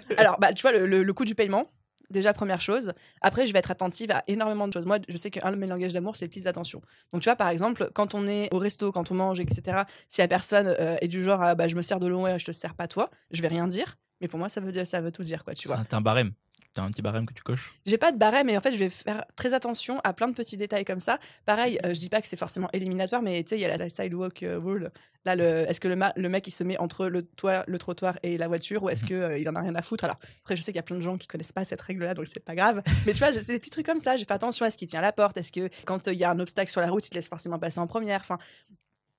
Alors, 0.18 0.40
bah, 0.40 0.54
tu 0.54 0.62
vois, 0.62 0.72
le, 0.72 0.86
le- 0.86 1.04
le 1.04 1.14
coût 1.14 1.26
du 1.26 1.36
paiement, 1.36 1.70
déjà, 2.10 2.32
première 2.34 2.62
chose. 2.62 2.94
Après, 3.22 3.46
je 3.48 3.54
vais 3.54 3.60
être 3.60 3.72
attentive 3.72 4.12
à 4.12 4.24
énormément 4.28 4.68
de 4.68 4.74
choses. 4.74 4.86
Moi, 4.86 5.00
je 5.10 5.18
sais 5.18 5.30
qu'un 5.30 5.52
de 5.52 5.58
mes 5.58 5.68
langages 5.68 5.94
d'amour, 5.94 6.16
c'est 6.16 6.26
les 6.26 6.30
petites 6.30 6.48
attentions. 6.48 6.82
Donc, 7.12 7.22
tu 7.22 7.26
vois, 7.30 7.36
par 7.36 7.50
exemple, 7.50 7.90
quand 7.94 8.16
on 8.16 8.28
est 8.28 8.48
au 8.54 8.60
resto, 8.60 8.92
quand 8.92 9.12
on 9.12 9.16
mange, 9.16 9.40
etc., 9.40 9.80
si 10.10 10.22
la 10.22 10.28
personne 10.28 10.68
euh, 10.80 10.96
est 11.02 11.08
du 11.10 11.24
genre, 11.24 11.42
ah, 11.42 11.56
bah, 11.56 11.68
je 11.68 11.76
me 11.76 11.82
sers 11.82 12.00
de 12.00 12.08
l'eau, 12.08 12.22
ouais, 12.22 12.40
je 12.40 12.46
te 12.46 12.52
sers 12.54 12.76
pas 12.76 12.88
toi, 12.88 13.10
je 13.32 13.42
vais 13.42 13.50
rien 13.50 13.68
dire. 13.68 13.98
Mais 14.22 14.28
pour 14.28 14.40
moi, 14.40 14.50
ça 14.50 14.62
veut, 14.62 14.86
ça 14.86 15.02
veut 15.02 15.12
tout 15.12 15.24
dire, 15.24 15.44
quoi, 15.44 15.54
tu 15.54 15.68
vois. 15.68 15.84
T'as 15.88 15.98
un 15.98 16.02
barème. 16.02 16.32
T'as 16.74 16.84
un 16.84 16.92
petit 16.92 17.02
barème 17.02 17.26
que 17.26 17.34
tu 17.34 17.42
coches. 17.42 17.74
J'ai 17.88 17.98
pas 17.98 18.12
de 18.12 18.18
barème, 18.18 18.46
mais 18.48 18.56
en 18.58 18.62
fait, 18.62 18.72
je 18.72 18.78
vais 18.78 18.90
faire 18.90 19.26
très 19.36 19.54
attention 19.56 20.00
à 20.04 20.14
plein 20.14 20.28
de 20.28 20.34
petits 20.34 20.58
détails 20.58 20.86
comme 20.86 21.00
ça. 21.00 21.18
Pareil, 21.46 21.80
euh, 21.84 21.94
je 21.94 22.00
dis 22.00 22.10
pas 22.10 22.22
que 22.22 22.28
c'est 22.28 22.38
forcément 22.38 22.70
éliminatoire, 22.72 23.24
mais 23.24 23.42
tu 23.44 23.50
sais, 23.50 23.58
il 23.58 23.62
y 23.62 23.66
a 23.66 23.70
la, 23.70 23.78
la 23.78 23.90
sidewalk 23.90 24.44
euh, 24.44 24.60
rule. 24.60 24.92
Là, 25.26 25.36
le, 25.36 25.44
est-ce 25.70 25.80
que 25.80 25.88
le, 25.88 25.96
le 26.16 26.30
mec 26.30 26.46
il 26.48 26.52
se 26.52 26.64
met 26.64 26.78
entre 26.78 27.08
le 27.08 27.24
toit, 27.24 27.64
le 27.68 27.80
trottoir 27.80 28.18
et 28.22 28.38
la 28.38 28.48
voiture, 28.48 28.84
ou 28.84 28.90
est-ce 28.90 29.04
Mhm. 29.06 29.10
que 29.10 29.14
euh, 29.16 29.38
il 29.40 29.50
en 29.50 29.56
a 29.56 29.62
rien 29.62 29.74
à 29.76 29.82
foutre? 29.82 30.04
Alors 30.04 30.18
après, 30.42 30.56
je 30.56 30.62
sais 30.62 30.72
qu'il 30.72 30.78
y 30.78 30.80
a 30.80 30.84
plein 30.84 30.98
de 30.98 31.02
gens 31.02 31.18
qui 31.18 31.28
connaissent 31.28 31.52
pas 31.52 31.66
cette 31.66 31.82
règle-là, 31.82 32.14
donc 32.14 32.28
c'est 32.28 32.40
pas 32.40 32.54
grave. 32.56 32.84
Mais 33.08 33.14
tu 33.14 33.20
vois, 33.20 33.34
c'est 33.34 33.44
des 33.48 33.58
petits 33.60 33.72
trucs 33.72 33.86
comme 33.88 34.00
ça. 34.00 34.16
J'ai 34.16 34.26
fait 34.26 34.34
attention 34.34 34.64
à 34.66 34.70
ce 34.70 34.78
qu'il 34.78 34.88
tient 34.88 35.02
la 35.02 35.12
porte. 35.12 35.36
Est-ce 35.38 35.52
que 35.52 35.70
quand 35.86 36.08
euh, 36.08 36.14
il 36.14 36.20
y 36.20 36.24
a 36.24 36.30
un 36.30 36.40
obstacle 36.40 36.70
sur 36.72 36.82
la 36.82 36.92
route, 36.92 37.06
il 37.06 37.10
te 37.10 37.16
laisse 37.16 37.28
forcément 37.28 37.58
passer 37.58 37.80
en 37.80 37.88
première? 37.88 38.20
Enfin. 38.22 38.38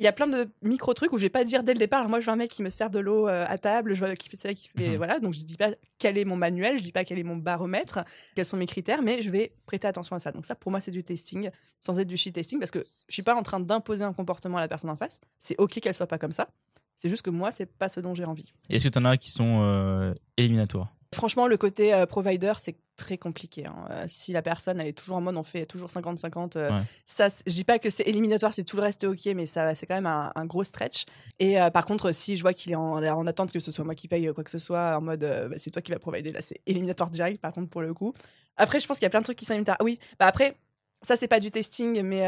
Il 0.00 0.04
y 0.04 0.06
a 0.06 0.12
plein 0.12 0.28
de 0.28 0.48
micro 0.62 0.94
trucs 0.94 1.12
où 1.12 1.18
je 1.18 1.22
vais 1.22 1.28
pas 1.30 1.42
dire 1.44 1.64
dès 1.64 1.72
le 1.72 1.78
départ. 1.78 2.08
Moi, 2.08 2.20
je 2.20 2.24
vois 2.26 2.34
un 2.34 2.36
mec 2.36 2.50
qui 2.52 2.62
me 2.62 2.70
sert 2.70 2.88
de 2.88 3.00
l'eau 3.00 3.26
euh, 3.26 3.44
à 3.48 3.58
table, 3.58 3.94
je 3.94 4.04
vois 4.04 4.14
qui 4.14 4.28
fait 4.28 4.36
ça, 4.36 4.54
qui 4.54 4.68
fait 4.68 4.90
Mhm. 4.90 4.96
voilà. 4.96 5.18
Donc 5.18 5.34
je 5.34 5.42
dis 5.42 5.56
pas 5.56 5.70
quel 5.98 6.16
est 6.18 6.24
mon 6.24 6.36
manuel, 6.36 6.78
je 6.78 6.84
dis 6.84 6.92
pas 6.92 7.04
quel 7.04 7.18
est 7.18 7.24
mon 7.24 7.36
baromètre 7.36 8.00
quels 8.36 8.44
sont 8.44 8.56
mes 8.56 8.66
critères, 8.66 9.02
mais 9.02 9.22
je 9.22 9.30
vais 9.30 9.52
prêter 9.66 9.88
attention 9.88 10.14
à 10.14 10.20
ça. 10.20 10.30
Donc 10.30 10.46
ça, 10.46 10.54
pour 10.54 10.70
moi, 10.70 10.80
c'est 10.80 10.92
du 10.92 11.02
testing, 11.02 11.50
sans 11.80 11.98
être 11.98 12.06
du 12.06 12.16
shit 12.16 12.32
testing, 12.34 12.60
parce 12.60 12.70
que 12.70 12.84
je 13.08 13.12
suis 13.14 13.22
pas 13.24 13.34
en 13.34 13.42
train 13.42 13.58
d'imposer 13.58 14.04
un 14.04 14.12
comportement 14.12 14.58
à 14.58 14.60
la 14.60 14.68
personne 14.68 14.90
en 14.90 14.96
face. 14.96 15.20
C'est 15.40 15.56
ok 15.58 15.80
qu'elle 15.80 15.94
soit 15.94 16.06
pas 16.06 16.18
comme 16.18 16.32
ça. 16.32 16.48
C'est 16.94 17.08
juste 17.08 17.22
que 17.22 17.30
moi, 17.30 17.50
c'est 17.52 17.66
pas 17.66 17.88
ce 17.88 18.00
dont 18.00 18.14
j'ai 18.14 18.24
envie. 18.24 18.52
Et 18.70 18.76
Est-ce 18.76 18.84
que 18.84 18.88
t'en 18.90 19.04
as 19.04 19.16
qui 19.16 19.30
sont 19.30 19.60
euh, 19.62 20.14
éliminatoires? 20.36 20.94
Franchement, 21.14 21.46
le 21.46 21.56
côté 21.56 21.94
euh, 21.94 22.06
provider, 22.06 22.52
c'est 22.56 22.76
très 22.98 23.16
compliqué. 23.16 23.64
hein. 23.66 23.86
Euh, 23.90 24.04
si 24.06 24.32
la 24.32 24.42
personne, 24.42 24.78
elle 24.80 24.88
est 24.88 24.92
toujours 24.92 25.16
en 25.16 25.20
mode, 25.22 25.36
on 25.38 25.42
fait 25.42 25.64
toujours 25.64 25.88
50-50, 25.88 26.56
euh, 26.56 26.70
Ouais. 26.70 26.82
ça, 27.06 27.28
je 27.46 27.52
dis 27.52 27.64
pas 27.64 27.78
que 27.78 27.88
c'est 27.88 28.02
éliminatoire 28.06 28.52
si 28.52 28.64
tout 28.64 28.76
le 28.76 28.82
reste 28.82 29.04
est 29.04 29.06
ok, 29.06 29.24
mais 29.34 29.46
ça, 29.46 29.74
c'est 29.74 29.86
quand 29.86 29.94
même 29.94 30.06
un, 30.06 30.30
un 30.34 30.44
gros 30.44 30.64
stretch. 30.64 31.04
Et 31.38 31.58
euh, 31.58 31.70
par 31.70 31.86
contre, 31.86 32.12
si 32.12 32.36
je 32.36 32.42
vois 32.42 32.52
qu'il 32.52 32.72
est 32.72 32.76
en, 32.76 33.02
en 33.02 33.26
attente 33.26 33.50
que 33.52 33.60
ce 33.60 33.72
soit 33.72 33.84
moi 33.86 33.94
qui 33.94 34.08
paye 34.08 34.30
quoi 34.34 34.44
que 34.44 34.50
ce 34.50 34.58
soit, 34.58 34.98
en 34.98 35.00
mode, 35.00 35.24
euh, 35.24 35.48
bah, 35.48 35.54
c'est 35.58 35.70
toi 35.70 35.80
qui 35.80 35.92
vas 35.92 35.98
provider, 35.98 36.32
là, 36.32 36.42
c'est 36.42 36.60
éliminatoire 36.66 37.08
direct, 37.08 37.40
par 37.40 37.52
contre, 37.54 37.70
pour 37.70 37.80
le 37.80 37.94
coup. 37.94 38.12
Après, 38.58 38.80
je 38.80 38.86
pense 38.86 38.98
qu'il 38.98 39.04
y 39.04 39.06
a 39.06 39.10
plein 39.10 39.20
de 39.20 39.24
trucs 39.24 39.38
qui 39.38 39.46
sont 39.46 39.54
éliminatoires. 39.54 39.78
Oui, 39.82 39.98
bah 40.18 40.26
après, 40.26 40.56
ça, 41.00 41.14
c'est 41.16 41.28
pas 41.28 41.40
du 41.40 41.50
testing, 41.50 42.02
mais 42.02 42.26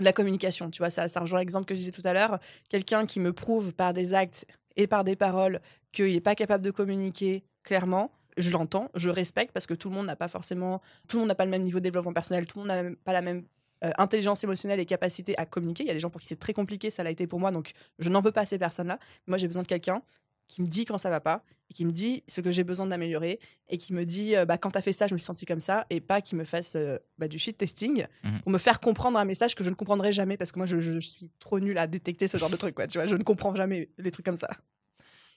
la 0.00 0.12
communication, 0.12 0.70
tu 0.70 0.78
vois, 0.78 0.90
ça, 0.90 1.08
ça 1.08 1.20
rejoint 1.20 1.38
l'exemple 1.38 1.66
que 1.66 1.74
je 1.74 1.78
disais 1.80 1.92
tout 1.92 2.02
à 2.04 2.12
l'heure. 2.12 2.38
Quelqu'un 2.68 3.06
qui 3.06 3.20
me 3.20 3.32
prouve 3.32 3.72
par 3.72 3.94
des 3.94 4.12
actes 4.12 4.44
et 4.76 4.86
par 4.86 5.04
des 5.04 5.14
paroles 5.16 5.60
qu'il 5.92 6.12
n'est 6.12 6.20
pas 6.20 6.34
capable 6.34 6.64
de 6.64 6.70
communiquer 6.72 7.44
clairement, 7.62 8.10
je 8.36 8.50
l'entends, 8.50 8.90
je 8.94 9.10
respecte 9.10 9.52
parce 9.52 9.66
que 9.66 9.74
tout 9.74 9.88
le 9.88 9.94
monde 9.94 10.06
n'a 10.06 10.16
pas 10.16 10.28
forcément, 10.28 10.80
tout 11.08 11.16
le 11.16 11.20
monde 11.20 11.28
n'a 11.28 11.34
pas 11.34 11.44
le 11.44 11.50
même 11.50 11.62
niveau 11.62 11.78
de 11.78 11.84
développement 11.84 12.12
personnel, 12.12 12.46
tout 12.46 12.58
le 12.60 12.66
monde 12.66 12.76
n'a 12.90 12.96
pas 13.04 13.12
la 13.12 13.22
même 13.22 13.44
euh, 13.84 13.90
intelligence 13.98 14.42
émotionnelle 14.44 14.80
et 14.80 14.86
capacité 14.86 15.36
à 15.38 15.46
communiquer. 15.46 15.84
Il 15.84 15.86
y 15.86 15.90
a 15.90 15.94
des 15.94 16.00
gens 16.00 16.10
pour 16.10 16.20
qui 16.20 16.26
c'est 16.26 16.38
très 16.38 16.52
compliqué, 16.52 16.90
ça 16.90 17.02
l'a 17.02 17.10
été 17.10 17.26
pour 17.26 17.38
moi, 17.40 17.50
donc 17.50 17.72
je 17.98 18.08
n'en 18.10 18.20
veux 18.20 18.32
pas 18.32 18.42
à 18.42 18.46
ces 18.46 18.58
personnes-là. 18.58 18.98
Moi, 19.26 19.38
j'ai 19.38 19.46
besoin 19.46 19.62
de 19.62 19.68
quelqu'un 19.68 20.02
qui 20.48 20.60
me 20.62 20.66
dit 20.66 20.84
quand 20.84 20.98
ça 20.98 21.08
va 21.10 21.20
pas 21.20 21.42
et 21.70 21.74
qui 21.74 21.86
me 21.86 21.90
dit 21.90 22.22
ce 22.28 22.42
que 22.42 22.50
j'ai 22.50 22.64
besoin 22.64 22.86
d'améliorer 22.86 23.40
et 23.70 23.78
qui 23.78 23.94
me 23.94 24.04
dit 24.04 24.36
euh, 24.36 24.44
bah, 24.44 24.58
quand 24.58 24.72
t'as 24.72 24.82
fait 24.82 24.92
ça, 24.92 25.06
je 25.06 25.14
me 25.14 25.18
suis 25.18 25.24
senti 25.24 25.46
comme 25.46 25.60
ça 25.60 25.86
et 25.88 26.00
pas 26.02 26.20
qui 26.20 26.36
me 26.36 26.44
fasse 26.44 26.74
euh, 26.76 26.98
bah, 27.18 27.28
du 27.28 27.38
shit 27.38 27.56
testing 27.56 28.06
Mhm. 28.24 28.40
pour 28.42 28.52
me 28.52 28.58
faire 28.58 28.80
comprendre 28.80 29.18
un 29.18 29.24
message 29.24 29.54
que 29.54 29.64
je 29.64 29.70
ne 29.70 29.74
comprendrai 29.74 30.12
jamais 30.12 30.36
parce 30.36 30.52
que 30.52 30.58
moi, 30.58 30.66
je, 30.66 30.78
je 30.80 30.98
suis 31.00 31.30
trop 31.38 31.60
nulle 31.60 31.78
à 31.78 31.86
détecter 31.86 32.28
ce 32.28 32.36
genre 32.36 32.50
de 32.50 32.56
truc, 32.56 32.74
quoi. 32.74 32.86
Tu 32.86 32.98
vois, 32.98 33.06
je 33.06 33.16
ne 33.16 33.22
comprends 33.22 33.54
jamais 33.54 33.88
les 33.96 34.10
trucs 34.10 34.26
comme 34.26 34.36
ça. 34.36 34.50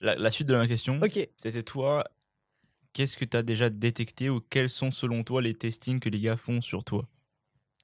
la, 0.02 0.14
la 0.14 0.30
suite 0.30 0.46
de 0.48 0.54
ma 0.56 0.68
question, 0.68 1.00
Ok. 1.02 1.26
c'était 1.36 1.62
toi, 1.62 2.04
qu'est-ce 2.98 3.16
que 3.16 3.24
t'as 3.24 3.42
déjà 3.44 3.70
détecté 3.70 4.28
ou 4.28 4.40
quels 4.40 4.68
sont 4.68 4.90
selon 4.90 5.22
toi 5.22 5.40
les 5.40 5.54
testings 5.54 6.00
que 6.00 6.08
les 6.08 6.18
gars 6.18 6.36
font 6.36 6.60
sur 6.60 6.82
toi? 6.82 7.06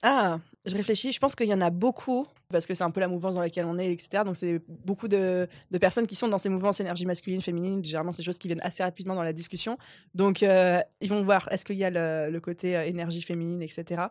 Ah, 0.02 0.40
je 0.66 0.74
réfléchis. 0.74 1.12
Je 1.12 1.20
pense 1.20 1.36
qu'il 1.36 1.46
y 1.46 1.54
en 1.54 1.60
a 1.60 1.70
beaucoup, 1.70 2.26
parce 2.50 2.66
que 2.66 2.74
c'est 2.74 2.82
un 2.82 2.90
peu 2.90 2.98
la 2.98 3.06
mouvance 3.06 3.36
dans 3.36 3.40
laquelle 3.40 3.64
on 3.64 3.78
est, 3.78 3.92
etc. 3.92 4.24
Donc, 4.24 4.34
c'est 4.34 4.60
beaucoup 4.66 5.06
de, 5.06 5.48
personnes 5.80 6.08
qui 6.08 6.16
sont 6.16 6.26
dans 6.26 6.38
ces 6.38 6.48
mouvances 6.48 6.80
énergie 6.80 7.06
masculine, 7.06 7.40
féminine. 7.40 7.82
Généralement, 7.84 8.10
c'est 8.10 8.22
des 8.22 8.24
choses 8.24 8.38
qui 8.38 8.48
viennent 8.48 8.60
assez 8.64 8.82
rapidement 8.82 9.14
dans 9.14 9.22
la 9.22 9.32
discussion. 9.32 9.78
Donc, 10.16 10.42
euh, 10.42 10.80
ils 11.00 11.08
vont 11.08 11.22
voir, 11.22 11.46
est-ce 11.52 11.64
qu'il 11.64 11.76
y 11.76 11.84
a 11.84 11.90
le, 11.90 12.40
côté 12.40 12.76
euh, 12.76 12.84
énergie 12.84 13.22
féminine, 13.22 13.62
etc. 13.62 14.02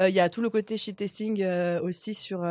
Euh, 0.00 0.08
Il 0.08 0.14
y 0.14 0.20
a 0.20 0.30
tout 0.30 0.42
le 0.42 0.48
côté 0.48 0.76
shit 0.76 0.94
testing 0.94 1.44
aussi 1.82 2.14
sur... 2.14 2.46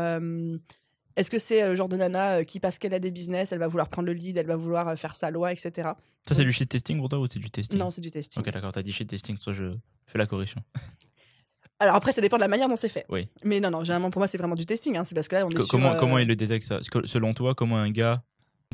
est-ce 1.15 1.30
que 1.32 1.39
c'est 1.39 1.63
euh, 1.63 1.69
le 1.69 1.76
genre 1.76 1.89
de 1.89 1.97
nana 1.97 2.38
euh, 2.39 2.43
qui, 2.43 2.60
parce 2.60 2.78
qu'elle 2.80 2.93
a 2.93 3.00
des 3.00 3.12
business, 3.12 3.52
elle 3.52 3.60
va 3.60 3.67
vouloir 3.67 3.89
prendre 3.89 4.08
le 4.08 4.13
lead, 4.13 4.38
elle 4.38 4.45
va 4.47 4.56
vouloir 4.56 4.88
euh, 4.88 4.95
faire 4.95 5.15
sa 5.15 5.32
loi, 5.32 5.52
etc. 5.52 5.89
Ça, 6.28 6.36
c'est 6.36 6.43
du 6.45 6.52
shit 6.54 6.69
testing 6.69 6.97
pour 7.00 7.10
toi 7.10 7.19
ou 7.19 7.28
c'est 7.28 7.39
du 7.39 7.50
testing? 7.50 7.80
Non, 7.80 7.89
c'est 7.89 8.02
du 8.02 8.12
testing. 8.12 8.41
Ok, 8.41 8.52
d'accord, 8.54 8.71
t'as 8.74 8.84
dit 8.84 8.91
shit 8.93 9.10
testing, 9.10 9.38
toi 9.38 9.54
je 9.54 9.71
fais 10.08 10.17
la 10.17 10.26
correction. 10.28 10.62
Alors 11.80 11.95
après, 11.95 12.12
ça 12.12 12.21
dépend 12.21 12.38
de 12.38 12.41
la 12.41 12.47
manière 12.47 12.67
dont 12.69 12.76
c'est 12.76 12.89
fait. 12.89 13.06
Oui. 13.10 13.28
Mais 13.43 13.60
non, 13.60 13.71
non, 13.71 13.84
généralement, 13.84 14.12
pour 14.12 14.19
moi, 14.19 14.28
c'est 14.28 14.38
vraiment 14.38 14.54
du 14.56 14.67
testing. 14.67 14.97
hein. 14.97 15.04
C'est 15.04 15.15
parce 15.15 15.28
que 15.28 15.36
là, 15.36 15.45
on 15.47 15.50
est 15.50 15.56
Co- 15.56 15.62
sur, 15.63 15.71
comment, 15.71 15.93
euh, 15.93 16.00
comment 16.00 16.19
il 16.19 16.28
le 16.28 16.36
détecte 16.36 16.65
ça? 16.67 16.80
Selon 17.06 17.34
toi, 17.34 17.56
comment 17.56 17.78
un 17.78 17.89
gars, 17.89 18.24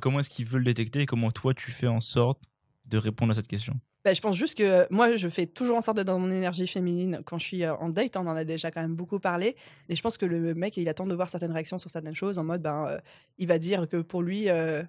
comment 0.02 0.20
est-ce 0.20 0.30
qu'il 0.30 0.46
veut 0.46 0.58
le 0.60 0.66
détecter 0.66 1.02
et 1.02 1.06
comment 1.06 1.32
toi 1.32 1.54
tu 1.54 1.72
fais 1.72 1.88
en 1.88 2.02
sorte 2.02 2.42
de 2.86 2.98
répondre 2.98 3.32
à 3.32 3.36
cette 3.36 3.48
question? 3.48 3.80
Bah, 4.08 4.14
je 4.14 4.22
pense 4.22 4.38
juste 4.38 4.58
que 4.58 4.88
moi, 4.90 5.18
je 5.18 5.28
fais 5.28 5.48
toujours 5.48 5.76
en 5.76 5.82
sorte 5.82 5.98
d'être 5.98 6.08
dans 6.08 6.18
mon 6.18 6.32
énergie 6.32 6.66
féminine 6.66 7.20
quand 7.26 7.38
je 7.40 7.46
suis 7.46 7.64
euh, 7.66 7.76
en 7.76 7.90
date. 7.90 8.16
On 8.16 8.26
en 8.26 8.38
a 8.38 8.46
déjà 8.46 8.72
quand 8.72 8.80
même 8.80 8.96
beaucoup 8.96 9.20
parlé. 9.20 9.58
Et 9.90 9.98
je 9.98 10.02
pense 10.02 10.18
que 10.18 10.26
le 10.26 10.54
mec, 10.54 10.78
il 10.78 10.88
attend 10.88 11.06
de 11.06 11.14
voir 11.14 11.30
certaines 11.30 11.52
réactions 11.52 11.78
sur 11.78 11.90
certaines 11.90 12.16
choses 12.16 12.38
en 12.38 12.46
mode, 12.46 12.62
ben, 12.62 12.88
euh, 12.88 12.98
il 13.38 13.48
va 13.48 13.60
dire 13.60 13.86
que 13.86 13.98
pour 13.98 14.22
lui, 14.22 14.48
euh, 14.48 14.82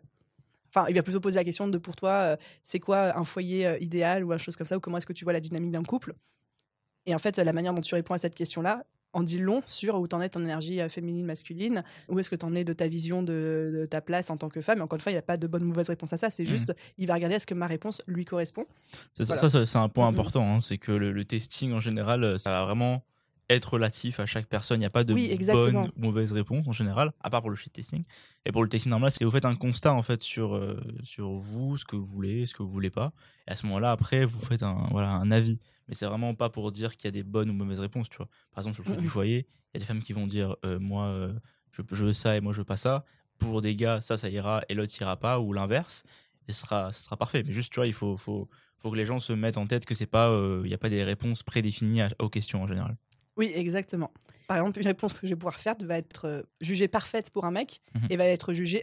enfin, 0.72 0.86
il 0.88 0.94
va 0.94 1.02
plutôt 1.02 1.18
poser 1.18 1.40
la 1.40 1.42
question 1.42 1.66
de 1.66 1.78
pour 1.78 1.96
toi, 1.96 2.10
euh, 2.10 2.36
c'est 2.62 2.78
quoi 2.78 3.18
un 3.18 3.24
foyer 3.24 3.66
euh, 3.66 3.78
idéal 3.80 4.22
ou 4.22 4.30
un 4.30 4.38
chose 4.38 4.54
comme 4.54 4.68
ça, 4.68 4.76
ou 4.76 4.80
comment 4.80 4.98
est-ce 4.98 5.06
que 5.06 5.12
tu 5.12 5.24
vois 5.24 5.32
la 5.32 5.40
dynamique 5.40 5.72
d'un 5.72 5.82
couple? 5.82 6.14
Et 7.04 7.12
en 7.12 7.18
fait, 7.18 7.38
la 7.38 7.52
manière 7.52 7.74
dont 7.74 7.80
tu 7.80 7.96
réponds 7.96 8.14
à 8.14 8.18
cette 8.18 8.36
question-là 8.36 8.84
en 9.12 9.22
dit 9.22 9.38
long 9.38 9.62
sur 9.66 9.96
où 9.98 10.06
t'en 10.06 10.20
es 10.20 10.28
ton 10.28 10.40
énergie 10.42 10.80
euh, 10.80 10.88
féminine, 10.88 11.24
masculine, 11.26 11.82
où 12.08 12.18
est-ce 12.18 12.28
que 12.30 12.36
t'en 12.36 12.54
es 12.54 12.64
de 12.64 12.72
ta 12.72 12.88
vision 12.88 13.22
de, 13.22 13.72
de 13.80 13.86
ta 13.86 14.00
place 14.00 14.30
en 14.30 14.36
tant 14.36 14.48
que 14.48 14.60
femme. 14.60 14.78
Et 14.78 14.82
encore 14.82 14.96
une 14.96 15.00
fois, 15.02 15.12
il 15.12 15.14
n'y 15.14 15.18
a 15.20 15.22
pas 15.22 15.36
de 15.36 15.46
bonne 15.46 15.62
ou 15.62 15.66
mauvaise 15.66 15.88
réponse 15.88 16.12
à 16.12 16.16
ça. 16.18 16.30
C'est 16.30 16.44
juste, 16.46 16.74
il 16.98 17.06
va 17.06 17.14
regarder 17.14 17.36
est-ce 17.36 17.46
que 17.46 17.54
ma 17.54 17.66
réponse 17.66 18.02
lui 18.06 18.24
correspond. 18.24 18.66
C'est 19.14 19.24
Voilà. 19.26 19.48
ça, 19.48 19.64
c'est 19.66 19.78
un 19.78 19.88
point 19.88 20.10
Mhm. 20.10 20.14
important. 20.18 20.54
hein, 20.56 20.60
c'est 20.60 20.78
que 20.78 20.92
le, 20.92 21.12
le 21.12 21.24
testing 21.24 21.72
en 21.72 21.80
général, 21.80 22.22
euh, 22.22 22.38
ça 22.38 22.50
va 22.50 22.64
vraiment 22.64 23.02
être 23.50 23.74
relatif 23.74 24.20
à 24.20 24.26
chaque 24.26 24.46
personne. 24.46 24.78
Il 24.78 24.80
n'y 24.80 24.86
a 24.86 24.90
pas 24.90 25.04
de 25.04 25.14
Oui, 25.14 25.34
bonne 25.52 25.76
ou 25.76 25.88
mauvaise 25.96 26.32
réponse 26.32 26.66
en 26.68 26.72
général, 26.72 27.12
à 27.20 27.30
part 27.30 27.40
pour 27.40 27.50
le 27.50 27.56
shit 27.56 27.72
testing. 27.72 28.04
Et 28.44 28.52
pour 28.52 28.62
le 28.62 28.68
testing 28.68 28.90
normal, 28.90 29.10
c'est 29.10 29.24
vous 29.24 29.30
faites 29.30 29.44
un 29.46 29.54
constat 29.54 29.92
en 29.94 30.02
fait 30.02 30.22
sur 30.22 30.54
euh, 30.54 30.78
sur 31.02 31.30
vous, 31.32 31.76
ce 31.76 31.84
que 31.84 31.96
vous 31.96 32.04
voulez, 32.06 32.46
ce 32.46 32.54
que 32.54 32.62
vous 32.62 32.70
voulez 32.70 32.90
pas. 32.90 33.12
Et 33.46 33.52
à 33.52 33.56
ce 33.56 33.64
moment-là, 33.66 33.90
après, 33.92 34.24
vous 34.24 34.40
faites 34.40 34.62
un 34.62 34.86
voilà 34.90 35.10
un 35.10 35.30
avis. 35.30 35.58
Mais 35.88 35.94
c'est 35.94 36.04
vraiment 36.06 36.34
pas 36.34 36.50
pour 36.50 36.70
dire 36.72 36.96
qu'il 36.96 37.06
y 37.06 37.08
a 37.08 37.12
des 37.12 37.22
bonnes 37.22 37.48
ou 37.48 37.54
mauvaises 37.54 37.80
réponses. 37.80 38.08
Tu 38.10 38.18
vois. 38.18 38.28
Par 38.52 38.62
exemple, 38.64 38.82
sur 38.82 38.84
le 38.92 38.96
Mhm. 38.98 39.02
du 39.02 39.08
foyer, 39.08 39.46
il 39.72 39.74
y 39.74 39.76
a 39.78 39.80
des 39.80 39.86
femmes 39.86 40.02
qui 40.02 40.12
vont 40.12 40.26
dire 40.26 40.54
euh, 40.66 40.78
moi 40.78 41.04
euh, 41.06 41.32
je, 41.72 41.82
je 41.90 42.04
veux 42.04 42.12
ça 42.12 42.36
et 42.36 42.40
moi 42.40 42.52
je 42.52 42.58
veux 42.58 42.64
pas 42.64 42.76
ça. 42.76 43.04
Pour 43.38 43.62
des 43.62 43.74
gars, 43.76 44.00
ça 44.02 44.18
ça 44.18 44.28
ira 44.28 44.60
et 44.68 44.74
l'autre 44.74 44.92
ira 45.00 45.16
pas 45.16 45.40
ou 45.40 45.52
l'inverse. 45.54 46.02
Et 46.48 46.52
ce 46.52 46.60
sera 46.60 46.92
ce 46.92 47.02
sera 47.04 47.16
parfait. 47.16 47.42
Mais 47.46 47.52
juste 47.52 47.72
tu 47.72 47.76
vois, 47.80 47.86
il 47.86 47.92
faut 47.94 48.16
faut 48.18 48.48
faut 48.76 48.90
que 48.90 48.96
les 48.96 49.06
gens 49.06 49.18
se 49.20 49.32
mettent 49.32 49.56
en 49.58 49.66
tête 49.66 49.84
que 49.86 49.94
c'est 49.94 50.06
pas 50.06 50.30
il 50.64 50.70
y 50.70 50.74
a 50.74 50.78
pas 50.78 50.90
des 50.90 51.02
réponses 51.02 51.42
prédéfinies 51.42 52.02
à- 52.02 52.10
aux 52.20 52.28
questions 52.28 52.62
en 52.62 52.66
général. 52.66 52.96
Oui, 53.38 53.50
exactement. 53.54 54.10
Par 54.48 54.56
exemple, 54.58 54.78
une 54.80 54.86
réponse 54.86 55.12
que 55.14 55.20
je 55.22 55.28
vais 55.28 55.36
pouvoir 55.36 55.58
faire 55.60 55.74
va 55.84 55.96
être 55.96 56.26
euh, 56.26 56.42
jugée 56.60 56.88
parfaite 56.88 57.30
pour 57.30 57.44
un 57.44 57.50
mec 57.50 57.80
Mhm. 57.94 58.06
et 58.10 58.16
va 58.16 58.24
être 58.26 58.52
jugée 58.52 58.82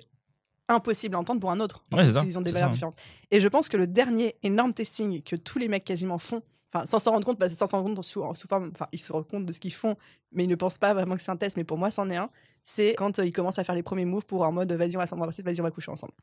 impossible 0.68 1.16
à 1.16 1.20
entendre 1.20 1.40
pour 1.40 1.52
un 1.52 1.60
autre. 1.60 1.86
Ouais, 1.92 2.12
ça, 2.12 2.22
s'ils 2.22 2.38
ont 2.38 2.42
des 2.42 2.52
valeurs 2.52 2.70
ça, 2.70 2.74
différentes. 2.74 2.98
Et 3.32 3.40
je 3.40 3.48
pense 3.48 3.70
que 3.70 3.78
le 3.78 3.86
dernier 3.86 4.36
énorme 4.42 4.74
testing 4.74 5.22
que 5.22 5.36
tous 5.36 5.60
les 5.60 5.68
mecs 5.68 5.84
quasiment 5.84 6.18
font, 6.18 6.42
enfin 6.74 6.86
sans 6.86 7.00
s'en 7.00 7.12
rendre 7.12 7.26
compte, 7.26 7.38
parce 7.38 7.52
que 7.52 7.58
sans 7.58 7.68
s'en 7.68 7.84
rendre 7.84 7.96
compte 7.96 8.04
sous, 8.06 8.24
sous 8.34 8.48
forme, 8.48 8.72
enfin 8.74 8.88
ils 8.92 8.98
se 9.00 9.12
rendent 9.14 9.28
compte 9.28 9.46
de 9.46 9.54
ce 9.54 9.60
qu'ils 9.60 9.74
font, 9.74 9.96
mais 10.32 10.46
ils 10.46 10.50
ne 10.50 10.56
pensent 10.56 10.80
pas 10.80 10.94
vraiment 10.94 11.16
que 11.16 11.22
c'est 11.22 11.32
un 11.32 11.38
test. 11.38 11.58
Mais 11.58 11.64
pour 11.64 11.78
moi, 11.78 11.92
c'en 11.92 12.10
est 12.10 12.16
un. 12.16 12.30
C'est 12.64 12.96
quand 12.98 13.20
euh, 13.20 13.26
ils 13.26 13.32
commencent 13.32 13.60
à 13.60 13.64
faire 13.64 13.76
les 13.76 13.84
premiers 13.84 14.06
moves 14.06 14.26
pour 14.26 14.42
en 14.42 14.52
mode 14.52 14.72
vas-y 14.72 14.96
on 14.96 15.00
va 15.00 15.06
s'embrasser, 15.08 15.44
vas-y 15.44 15.60
on 15.60 15.64
va 15.64 15.72
coucher 15.72 15.92
ensemble. 15.92 16.14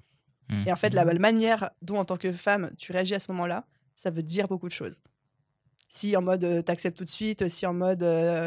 Mhm. 0.48 0.64
Et 0.66 0.72
en 0.72 0.76
fait, 0.76 0.92
la, 0.92 1.04
la 1.04 1.14
manière 1.18 1.70
dont 1.82 1.98
en 1.98 2.04
tant 2.04 2.16
que 2.16 2.32
femme 2.32 2.70
tu 2.78 2.90
réagis 2.90 3.14
à 3.14 3.20
ce 3.20 3.30
moment-là, 3.30 3.64
ça 3.94 4.10
veut 4.10 4.24
dire 4.24 4.48
beaucoup 4.48 4.66
de 4.66 4.72
choses. 4.72 5.00
Si 5.94 6.16
en 6.16 6.22
mode 6.22 6.64
t'acceptes 6.64 6.96
tout 6.96 7.04
de 7.04 7.10
suite, 7.10 7.48
si 7.48 7.66
en 7.66 7.74
mode 7.74 8.02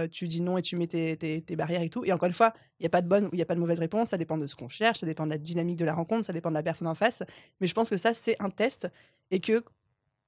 tu 0.09 0.27
dis 0.27 0.41
non 0.41 0.57
et 0.57 0.63
tu 0.63 0.75
mets 0.75 0.87
tes, 0.87 1.15
tes- 1.15 1.43
tes 1.43 1.55
barrières 1.55 1.83
et 1.83 1.89
tout. 1.89 2.03
Et 2.03 2.11
encore 2.11 2.25
une 2.25 2.33
fois, 2.33 2.53
il 2.79 2.83
n'y 2.83 2.87
a 2.87 2.89
pas 2.89 3.03
de 3.03 3.07
bonne 3.07 3.25
ou 3.25 3.29
il 3.33 3.35
n'y 3.35 3.41
a 3.43 3.45
pas 3.45 3.53
de 3.53 3.59
mauvaise 3.59 3.77
réponse, 3.77 4.09
ça 4.09 4.17
dépend 4.17 4.35
de 4.39 4.47
ce 4.47 4.55
qu'on 4.55 4.67
cherche, 4.67 4.97
ça 5.01 5.05
dépend 5.05 5.25
de 5.25 5.29
la 5.31 5.37
dynamique 5.37 5.77
de 5.77 5.85
la 5.85 5.93
rencontre, 5.93 6.25
ça 6.25 6.33
dépend 6.33 6.49
de 6.49 6.55
la 6.55 6.63
personne 6.63 6.87
en 6.87 6.95
face. 6.95 7.21
Mais 7.61 7.67
je 7.67 7.73
pense 7.75 7.91
que 7.91 7.97
ça, 7.97 8.15
c'est 8.15 8.35
un 8.41 8.49
test 8.49 8.87
et 9.29 9.39
que 9.39 9.63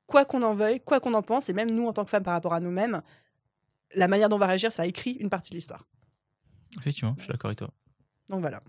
quoi 0.05 0.25
qu'on 0.25 0.43
en 0.43 0.53
veuille, 0.53 0.79
quoi 0.79 0.99
qu'on 0.99 1.15
en 1.15 1.23
pense, 1.23 1.49
et 1.49 1.53
même 1.53 1.71
nous 1.71 1.87
en 1.87 1.93
tant 1.93 2.03
que 2.05 2.11
femmes 2.11 2.21
par 2.21 2.33
rapport 2.35 2.53
à 2.53 2.59
nous-mêmes, 2.59 3.01
la 3.95 4.07
manière 4.07 4.29
dont 4.29 4.35
on 4.35 4.39
va 4.39 4.45
réagir, 4.45 4.71
ça 4.71 4.85
écrit 4.85 5.13
une 5.13 5.31
partie 5.31 5.49
de 5.51 5.55
l'histoire. 5.55 5.87
Effectivement, 6.81 7.15
je 7.17 7.23
suis 7.23 7.31
d'accord 7.31 7.49
avec 7.49 7.57
toi. 7.57 7.71
Donc 8.29 8.41
voilà. 8.41 8.61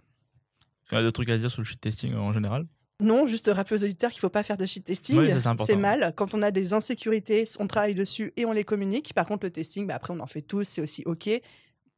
Il 0.91 0.95
y 0.95 0.99
a 0.99 1.03
d'autres 1.03 1.17
trucs 1.17 1.29
à 1.29 1.37
dire 1.37 1.51
sur 1.51 1.61
le 1.61 1.67
shit 1.67 1.81
testing 1.83 2.15
en 2.15 2.33
général? 2.33 2.67
Non, 3.01 3.27
juste 3.27 3.49
rappeler 3.53 3.77
aux 3.81 3.85
auditeurs 3.85 4.11
qu'il 4.11 4.21
faut 4.21 4.29
pas 4.29 4.43
faire 4.43 4.57
de 4.57 4.67
shit 4.67 4.85
testing. 4.85 5.23
C'est 5.65 5.77
mal. 5.77 6.13
Quand 6.17 6.35
on 6.35 6.43
a 6.43 6.51
des 6.51 6.73
insécurités, 6.73 7.45
on 7.61 7.67
travaille 7.69 7.95
dessus 7.95 8.33
et 8.37 8.45
on 8.45 8.53
les 8.53 8.65
communique. 8.65 9.15
Par 9.15 9.27
contre, 9.27 9.47
le 9.47 9.51
testing, 9.51 9.87
bah, 9.87 9.95
après, 9.95 10.13
on 10.13 10.21
en 10.21 10.27
fait 10.27 10.43
tous, 10.43 10.65
c'est 10.65 10.81
aussi 10.81 11.05
OK. 11.07 11.29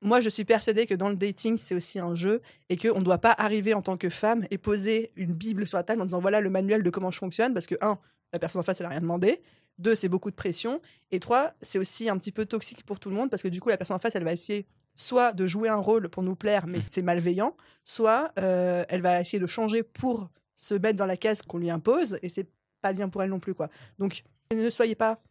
Moi, 0.03 0.21
je 0.21 0.29
suis 0.29 0.45
persuadée 0.45 0.87
que 0.87 0.95
dans 0.95 1.09
le 1.09 1.17
dating, 1.17 1.59
c'est 1.59 1.75
aussi 1.75 1.99
un 1.99 2.15
jeu 2.15 2.41
et 2.69 2.77
qu'on 2.77 2.99
ne 2.99 3.05
doit 3.05 3.19
pas 3.19 3.35
arriver 3.37 3.75
en 3.75 3.83
tant 3.83 3.97
que 3.97 4.09
femme 4.09 4.47
et 4.51 4.59
poser 4.59 5.11
une 5.17 5.33
Bible 5.33 5.67
sur 5.67 5.79
la 5.79 5.85
table 5.85 6.01
en 6.01 6.05
disant 6.05 6.21
voilà 6.21 6.41
le 6.41 6.51
manuel 6.51 6.83
de 6.83 6.91
comment 6.91 7.11
je 7.11 7.19
fonctionne. 7.19 7.55
Parce 7.55 7.67
que, 7.67 7.77
un, 7.81 7.99
la 8.33 8.39
personne 8.39 8.61
en 8.61 8.63
face, 8.63 8.81
elle 8.81 8.87
n'a 8.87 8.91
rien 8.91 9.01
demandé. 9.01 9.41
Deux, 9.79 9.95
c'est 9.95 10.09
beaucoup 10.09 10.31
de 10.31 10.37
pression. 10.37 10.83
Et 11.11 11.21
trois, 11.21 11.53
c'est 11.63 11.79
aussi 11.79 12.11
un 12.11 12.19
petit 12.19 12.33
peu 12.33 12.45
toxique 12.45 12.85
pour 12.85 13.01
tout 13.01 13.09
le 13.09 13.15
monde 13.17 13.31
parce 13.31 13.43
que 13.43 13.49
du 13.49 13.61
coup, 13.61 13.71
la 13.71 13.79
personne 13.79 13.97
en 13.97 14.01
face, 14.01 14.15
elle 14.17 14.25
va 14.25 14.33
essayer 14.33 14.67
soit 14.97 15.33
de 15.33 15.47
jouer 15.47 15.71
un 15.71 15.77
rôle 15.77 16.11
pour 16.11 16.23
nous 16.23 16.37
plaire, 16.37 16.67
mais 16.67 16.81
c'est 16.83 17.01
malveillant, 17.01 17.57
soit 17.85 18.31
euh, 18.39 18.85
elle 18.91 19.01
va 19.01 19.21
essayer 19.21 19.39
de 19.39 19.47
changer 19.47 19.83
pour 19.83 20.29
se 20.61 20.75
mettre 20.75 20.99
dans 20.99 21.07
la 21.07 21.17
case 21.17 21.41
qu'on 21.43 21.59
lui 21.59 21.71
impose 21.71 22.19
et 22.23 22.29
c'est 22.29 22.49
pas 22.83 22.93
bien 22.93 23.09
pour 23.09 23.23
elle 23.23 23.31
non 23.31 23.41
plus 23.41 23.55
quoi. 23.55 23.69
Donc 23.99 24.23
ne 24.53 24.69
soyez 24.69 24.95
pas 24.95 25.23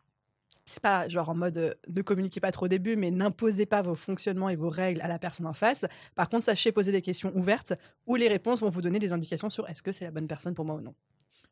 c'est 0.65 0.81
pas 0.81 1.07
genre 1.07 1.29
en 1.29 1.35
mode 1.35 1.57
euh, 1.57 1.73
ne 1.87 2.01
communiquez 2.01 2.39
pas 2.39 2.51
trop 2.51 2.65
au 2.65 2.67
début 2.67 2.95
mais 2.95 3.11
n'imposez 3.11 3.67
pas 3.67 3.83
vos 3.83 3.93
fonctionnements 3.93 4.49
et 4.49 4.55
vos 4.55 4.69
règles 4.69 5.01
à 5.01 5.07
la 5.07 5.19
personne 5.19 5.45
en 5.45 5.53
face. 5.53 5.85
Par 6.15 6.29
contre, 6.29 6.45
sachez 6.45 6.71
poser 6.71 6.91
des 6.91 7.03
questions 7.03 7.31
ouvertes 7.35 7.73
où 8.07 8.15
les 8.15 8.27
réponses 8.27 8.61
vont 8.61 8.69
vous 8.69 8.81
donner 8.81 8.97
des 8.97 9.13
indications 9.13 9.49
sur 9.49 9.69
est-ce 9.69 9.83
que 9.83 9.91
c'est 9.91 10.05
la 10.05 10.11
bonne 10.11 10.27
personne 10.27 10.55
pour 10.55 10.65
moi 10.65 10.75
ou 10.75 10.81
non. 10.81 10.95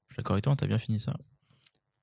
Je 0.09 0.15
suis 0.15 0.17
d'accord 0.17 0.33
avec 0.33 0.43
toi, 0.43 0.55
t'as 0.55 0.65
bien 0.65 0.79
fini 0.79 0.99
ça. 0.99 1.13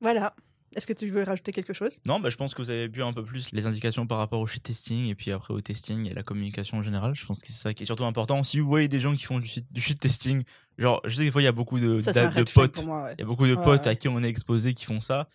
Voilà. 0.00 0.36
Est-ce 0.76 0.86
que 0.86 0.92
tu 0.92 1.08
veux 1.08 1.22
rajouter 1.22 1.52
quelque 1.52 1.72
chose? 1.72 1.98
Non, 2.06 2.20
bah, 2.20 2.30
je 2.30 2.36
pense 2.36 2.54
que 2.54 2.62
vous 2.62 2.70
avez 2.70 2.88
vu 2.88 3.02
un 3.02 3.12
peu 3.12 3.24
plus 3.24 3.52
les 3.52 3.66
indications 3.66 4.06
par 4.06 4.18
rapport 4.18 4.40
au 4.40 4.46
shit 4.46 4.62
testing 4.62 5.06
et 5.06 5.14
puis 5.14 5.30
après 5.32 5.54
au 5.54 5.60
testing 5.60 6.06
et 6.06 6.14
la 6.14 6.22
communication 6.22 6.78
en 6.78 6.82
général. 6.82 7.14
Je 7.14 7.24
pense 7.26 7.38
que 7.38 7.46
c'est 7.46 7.52
ça 7.52 7.74
qui 7.74 7.82
est 7.84 7.86
surtout 7.86 8.04
important. 8.04 8.42
Si 8.42 8.58
vous 8.60 8.66
voyez 8.66 8.88
des 8.88 9.00
gens 9.00 9.14
qui 9.14 9.24
font 9.24 9.38
du 9.38 9.46
shit, 9.48 9.66
du 9.72 9.80
shit 9.80 9.98
testing, 9.98 10.42
genre, 10.78 11.00
je 11.04 11.10
sais 11.14 11.20
que 11.22 11.24
des 11.26 11.30
fois 11.30 11.42
il 11.42 11.46
y 11.46 11.48
a 11.48 11.52
beaucoup 11.52 11.78
de, 11.78 11.98
Ça 12.00 12.12
de 12.12 12.42
potes, 12.52 12.78
ouais. 12.84 13.14
il 13.18 13.20
y 13.20 13.22
a 13.22 13.26
beaucoup 13.26 13.46
de 13.46 13.54
Ouais, 13.54 13.62
potes 13.62 13.82
ouais. 13.86 13.88
à 13.92 13.94
qui 13.94 14.08
on 14.08 14.20
est 14.22 14.28
exposé 14.28 14.74
qui 14.74 14.84
font 14.84 15.00
ça. 15.00 15.28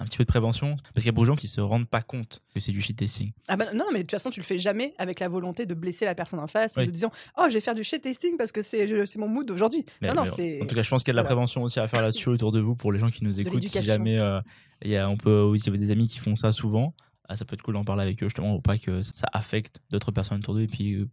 Un 0.00 0.06
petit 0.06 0.16
peu 0.16 0.24
de 0.24 0.28
prévention. 0.28 0.74
Parce 0.94 1.02
qu'il 1.02 1.06
y 1.06 1.08
a 1.10 1.12
beaucoup 1.12 1.26
de 1.26 1.32
gens 1.32 1.36
qui 1.36 1.48
se 1.48 1.60
rendent 1.60 1.86
pas 1.88 2.02
compte 2.02 2.40
que 2.54 2.60
c'est 2.60 2.72
du 2.72 2.80
shit 2.80 2.96
testing. 2.96 3.32
Ah 3.48 3.56
bah, 3.56 3.66
non, 3.74 3.84
mais 3.92 3.98
de 3.98 4.02
toute 4.04 4.12
façon, 4.12 4.30
tu 4.30 4.40
le 4.40 4.44
fais 4.44 4.58
jamais 4.58 4.94
avec 4.98 5.20
la 5.20 5.28
volonté 5.28 5.66
de 5.66 5.74
blesser 5.74 6.04
la 6.06 6.14
personne 6.14 6.40
en 6.40 6.46
face 6.46 6.74
Oui. 6.76 6.84
ou 6.84 6.86
de 6.86 6.90
disant 6.92 7.10
Oh, 7.38 7.44
je 7.48 7.54
vais 7.54 7.60
faire 7.60 7.74
du 7.74 7.84
shit 7.84 8.02
testing 8.02 8.36
parce 8.36 8.52
que 8.52 8.62
c'est 8.62 8.86
mon 9.18 9.28
mood 9.28 9.46
d'aujourd'hui. 9.46 9.84
Mais- 10.00 10.08
Non, 10.08 10.14
non, 10.14 10.24
c'est. 10.24 10.60
En 10.62 10.66
tout 10.66 10.74
cas, 10.74 10.82
je 10.82 10.88
pense 10.90 11.02
qu'il 11.02 11.10
y 11.10 11.12
a 11.12 11.14
de 11.14 11.16
la 11.16 11.22
Voilà. 11.22 11.34
prévention 11.36 11.62
aussi 11.62 11.78
à 11.78 11.86
faire 11.88 12.00
là-dessus 12.02 12.28
autour 12.30 12.52
de 12.52 12.60
vous 12.60 12.74
pour 12.74 12.90
les 12.92 12.98
gens 12.98 13.10
qui 13.10 13.22
nous 13.24 13.38
écoutent. 13.38 13.62
Si 13.62 13.82
jamais 13.84 14.18
euh, 14.18 14.40
il 14.82 14.90
y 14.90 14.96
a, 14.96 15.08
on 15.08 15.16
peut, 15.16 15.44
oui, 15.44 15.60
si 15.60 15.68
vous 15.70 15.76
avez 15.76 15.84
des 15.86 15.92
amis 15.92 16.08
qui 16.08 16.18
font 16.18 16.36
ça 16.36 16.52
souvent, 16.52 16.94
ah, 17.28 17.36
ça 17.36 17.44
peut 17.44 17.54
être 17.54 17.62
cool 17.62 17.74
d'en 17.74 17.84
parler 17.84 18.02
avec 18.02 18.22
eux 18.22 18.26
justement 18.26 18.52
pour 18.54 18.62
pas 18.62 18.78
que 18.78 19.02
ça, 19.02 19.12
ça 19.14 19.26
affecte 19.32 19.80
d'autres 19.90 20.10
personnes 20.10 20.38
autour 20.38 20.54
d'eux 20.54 20.62
et 20.62 20.66
puis 20.66 20.94
euh, 20.94 21.08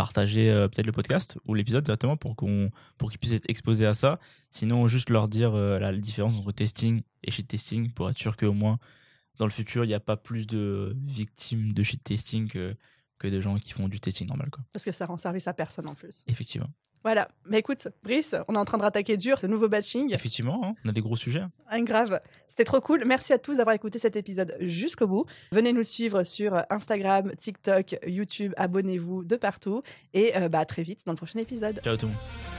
partager 0.00 0.48
euh, 0.48 0.66
peut-être 0.66 0.86
le 0.86 0.92
podcast 0.92 1.38
ou 1.44 1.52
l'épisode 1.52 1.84
directement 1.84 2.16
pour 2.16 2.34
qu'on 2.34 2.70
pour 2.96 3.10
qu'ils 3.10 3.18
puissent 3.18 3.32
être 3.32 3.50
exposés 3.50 3.84
à 3.84 3.92
ça. 3.92 4.18
Sinon, 4.50 4.88
juste 4.88 5.10
leur 5.10 5.28
dire 5.28 5.54
euh, 5.54 5.78
la, 5.78 5.92
la 5.92 5.98
différence 5.98 6.38
entre 6.38 6.52
testing 6.52 7.02
et 7.22 7.30
shit 7.30 7.46
testing 7.46 7.92
pour 7.92 8.08
être 8.08 8.16
sûr 8.16 8.38
qu'au 8.38 8.54
moins 8.54 8.78
dans 9.36 9.44
le 9.44 9.50
futur 9.50 9.84
il 9.84 9.88
n'y 9.88 9.94
a 9.94 10.00
pas 10.00 10.16
plus 10.16 10.46
de 10.46 10.96
victimes 11.04 11.74
de 11.74 11.82
shit 11.82 12.02
testing 12.02 12.48
que 12.48 12.74
que 13.18 13.28
de 13.28 13.42
gens 13.42 13.58
qui 13.58 13.72
font 13.72 13.88
du 13.88 14.00
testing 14.00 14.26
normal 14.26 14.48
quoi. 14.50 14.64
Parce 14.72 14.86
que 14.86 14.92
ça 14.92 15.04
rend 15.04 15.18
service 15.18 15.46
à 15.48 15.52
personne 15.52 15.86
en 15.86 15.94
plus. 15.94 16.24
Effectivement. 16.26 16.70
Voilà. 17.02 17.28
Mais 17.46 17.58
écoute, 17.58 17.88
Brice, 18.02 18.34
on 18.48 18.54
est 18.54 18.58
en 18.58 18.64
train 18.64 18.78
de 18.78 18.82
rattaquer 18.82 19.16
dur 19.16 19.40
ce 19.40 19.46
nouveau 19.46 19.68
batching. 19.68 20.12
Effectivement, 20.12 20.60
hein, 20.64 20.74
on 20.84 20.88
a 20.88 20.92
des 20.92 21.00
gros 21.00 21.16
sujets. 21.16 21.42
Un 21.70 21.82
grave. 21.82 22.20
C'était 22.48 22.64
trop 22.64 22.80
cool. 22.80 23.04
Merci 23.06 23.32
à 23.32 23.38
tous 23.38 23.56
d'avoir 23.56 23.74
écouté 23.74 23.98
cet 23.98 24.16
épisode 24.16 24.56
jusqu'au 24.60 25.06
bout. 25.06 25.24
Venez 25.52 25.72
nous 25.72 25.82
suivre 25.82 26.22
sur 26.24 26.62
Instagram, 26.68 27.30
TikTok, 27.38 27.96
YouTube. 28.06 28.52
Abonnez-vous 28.56 29.24
de 29.24 29.36
partout. 29.36 29.82
Et 30.14 30.36
euh, 30.36 30.48
bah, 30.48 30.60
à 30.60 30.64
très 30.64 30.82
vite 30.82 31.02
dans 31.06 31.12
le 31.12 31.16
prochain 31.16 31.38
épisode. 31.38 31.80
Ciao 31.82 31.96
tout 31.96 32.06
le 32.06 32.12
monde. 32.12 32.49